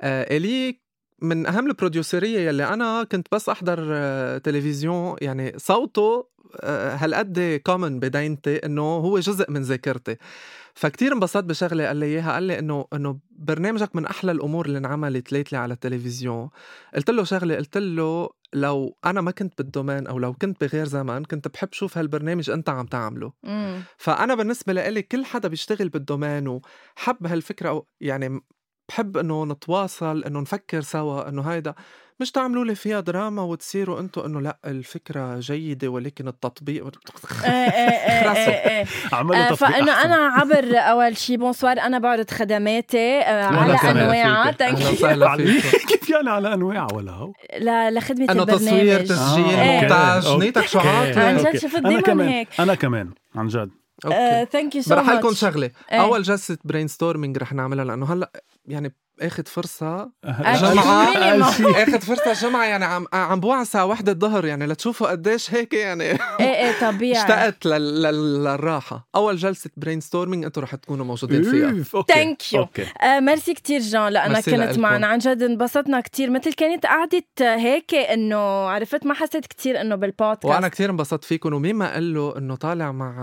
[0.02, 0.83] إلي
[1.22, 6.94] من أهم ال producer ية يلي أنا كنت بس أحضر آه، تلفزيون يعني صوته آه،
[6.94, 10.16] هالقد common بدينتي إنه هو جزء من ذاكرتي.
[10.74, 14.78] فكتير انبسطت بشغلة قال لي إياها قال لي إنه إنه برنامجك من أحلى الأمور اللي
[14.78, 16.50] انعملت lately على التلفزيون.
[16.94, 20.86] قلت له شغلة قلت له لو أنا ما كنت بال domaine أو لو كنت بغير
[20.86, 23.32] زمن كنت بحب شوف هالبرنامج أنت عم تعمله.
[23.42, 23.82] مم.
[23.96, 28.40] فأنا بالنسبة لإلي كل حدا بيشتغل بال domaine وحب هالفكرة أو يعني
[28.88, 31.74] بحب إنه نتواصل إنه نفكر سوا إنه هيدا
[32.20, 36.84] مش تعملوا لي فيها دراما وتصيروا أنتم إنه لأ الفكرة جيدة ولكن التطبيق
[37.44, 38.86] إيه إيه إيه إيه إيه.
[39.12, 40.04] عمل آه، فإنه.
[40.04, 44.50] أنا عبر أول شي bonsoir أنا بعرض خدماتي آه، على انواعها
[45.88, 47.32] كيف يعني على أنواع ولا هو
[47.90, 50.36] لخدمة انه البرنامج تصوير تسجيل آه، مونتاج.
[50.38, 50.76] نيتك.
[50.76, 51.56] عاطل عن جد.
[51.56, 52.48] شفت أنا دايماً هيك.
[52.60, 53.70] أنا كمان عن جد
[54.04, 54.50] Okay.
[54.52, 55.70] Thank you so رح لكم much شغلة.
[55.92, 56.00] إيه.
[56.00, 60.10] أول جلسه brainstorming رح نعملها لأنه هلأ يعني اخذ فرصة.
[60.24, 61.74] minimum.
[61.84, 66.04] اخذ فرصة جمعة يعني عم عم بوعى الساعة واحدة الظهر يعني لتشوفوا قديش هيك يعني
[66.12, 67.22] إيه إيه طبيعي.
[67.22, 68.02] اشتقت لل...
[68.02, 68.44] لل...
[68.44, 69.08] للراحة.
[69.14, 71.84] أول جلسة brainstorming أنتم رح تكونوا موجودين فيها.
[71.94, 72.12] Okay.
[72.12, 72.58] Thank you.
[72.58, 72.86] Okay.
[73.02, 74.78] آه ميرسي كتير جان لأنك كنت.
[74.78, 75.06] معنا.
[75.06, 76.30] عن جد انبسطنا كتير.
[76.30, 78.36] مثل كانت قعدة هيك إنه
[78.68, 80.44] عرفت ما حسيت كتير إنه بالبودكاست.
[80.44, 81.52] وأنا كثير انبسطت فيكم.
[81.54, 83.14] ومين ما قال له إنه طالع مع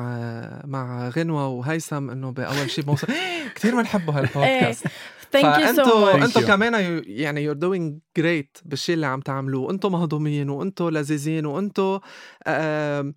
[0.66, 3.08] مع غنوة وهيثم إنه بأول شيء بوصل
[3.56, 4.86] كثير بنحبه هال podcast.
[5.32, 6.48] thank you so much you.
[6.48, 12.00] كمان يعني you're doing great بالشيء اللي عم تعملوه أنتوا مهضومين وأنتوا لذيذين وأنتوا
[12.48, 13.16] آم،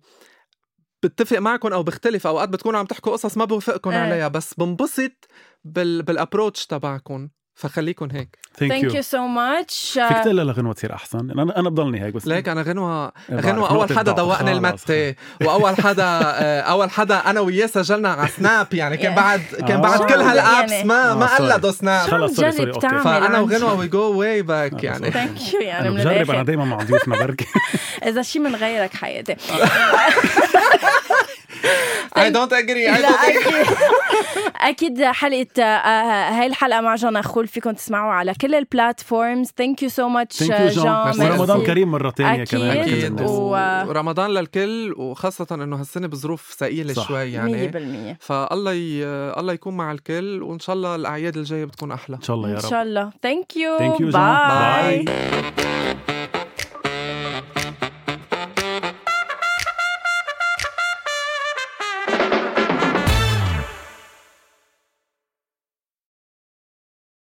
[1.03, 3.97] بتفق معكم أو بختلف أوقات بتكونوا عم تحكوا قصص ما بوافقكم إيه.
[3.97, 5.27] عليها بس بنبسط
[5.63, 10.73] بال بال approach تبعكم فخليكم هيك thank thank you so much فيك تقول لها غنوه
[10.73, 14.11] تصير أحسن أنا أنا بضلني هيك بس ليك أنا غنوه بعرف غنوة أول حدا.
[14.11, 14.51] دوقني.
[14.51, 19.15] المتة وأول حدا آه، أول حدا أنا وياه سجلنا على سناب يعني كان.
[19.15, 19.81] بعد كان آه.
[19.81, 21.41] بعد شو كل هالأبس يعني؟ ما آه، ما sorry.
[21.41, 22.87] قلدوا سناب خلص سوري سوري أوكي.
[22.89, 23.63] فأنا جد.
[23.63, 27.19] وي جو واي آه، باك يعني ثانك يو يعني من بجرب أنا دائما مع ضيوفنا
[27.19, 27.45] بركي
[28.07, 29.35] إذا شيء من غيرك حياتي
[32.25, 33.75] I don't agree I لا don't agree.
[34.69, 39.89] أكيد حلقة آه، هاي الحلقة مع جانا خول فيكم تسمعوها على كل البلاتفورمز ثانك يو
[39.89, 40.79] سو ماتش ميرسي.
[40.79, 41.63] ورمضان.
[41.65, 42.59] كريم مرة ثانية أكيد.
[42.59, 43.21] كمان أكيد.
[43.21, 43.49] و-
[43.87, 47.07] ورمضان للكل وخاصة إنه هالسنة بظروف ثقيلة صح.
[47.07, 47.71] شوي يعني.
[48.17, 49.03] 100% فالله ي...
[49.39, 52.15] الله يكون مع الكل وإن شاء الله الأعياد الجاية بتكون أحلى.
[52.15, 52.69] إن شاء الله يا إن رب.
[52.69, 53.09] شاء الله.
[53.23, 56.14] thank you thank you bye bye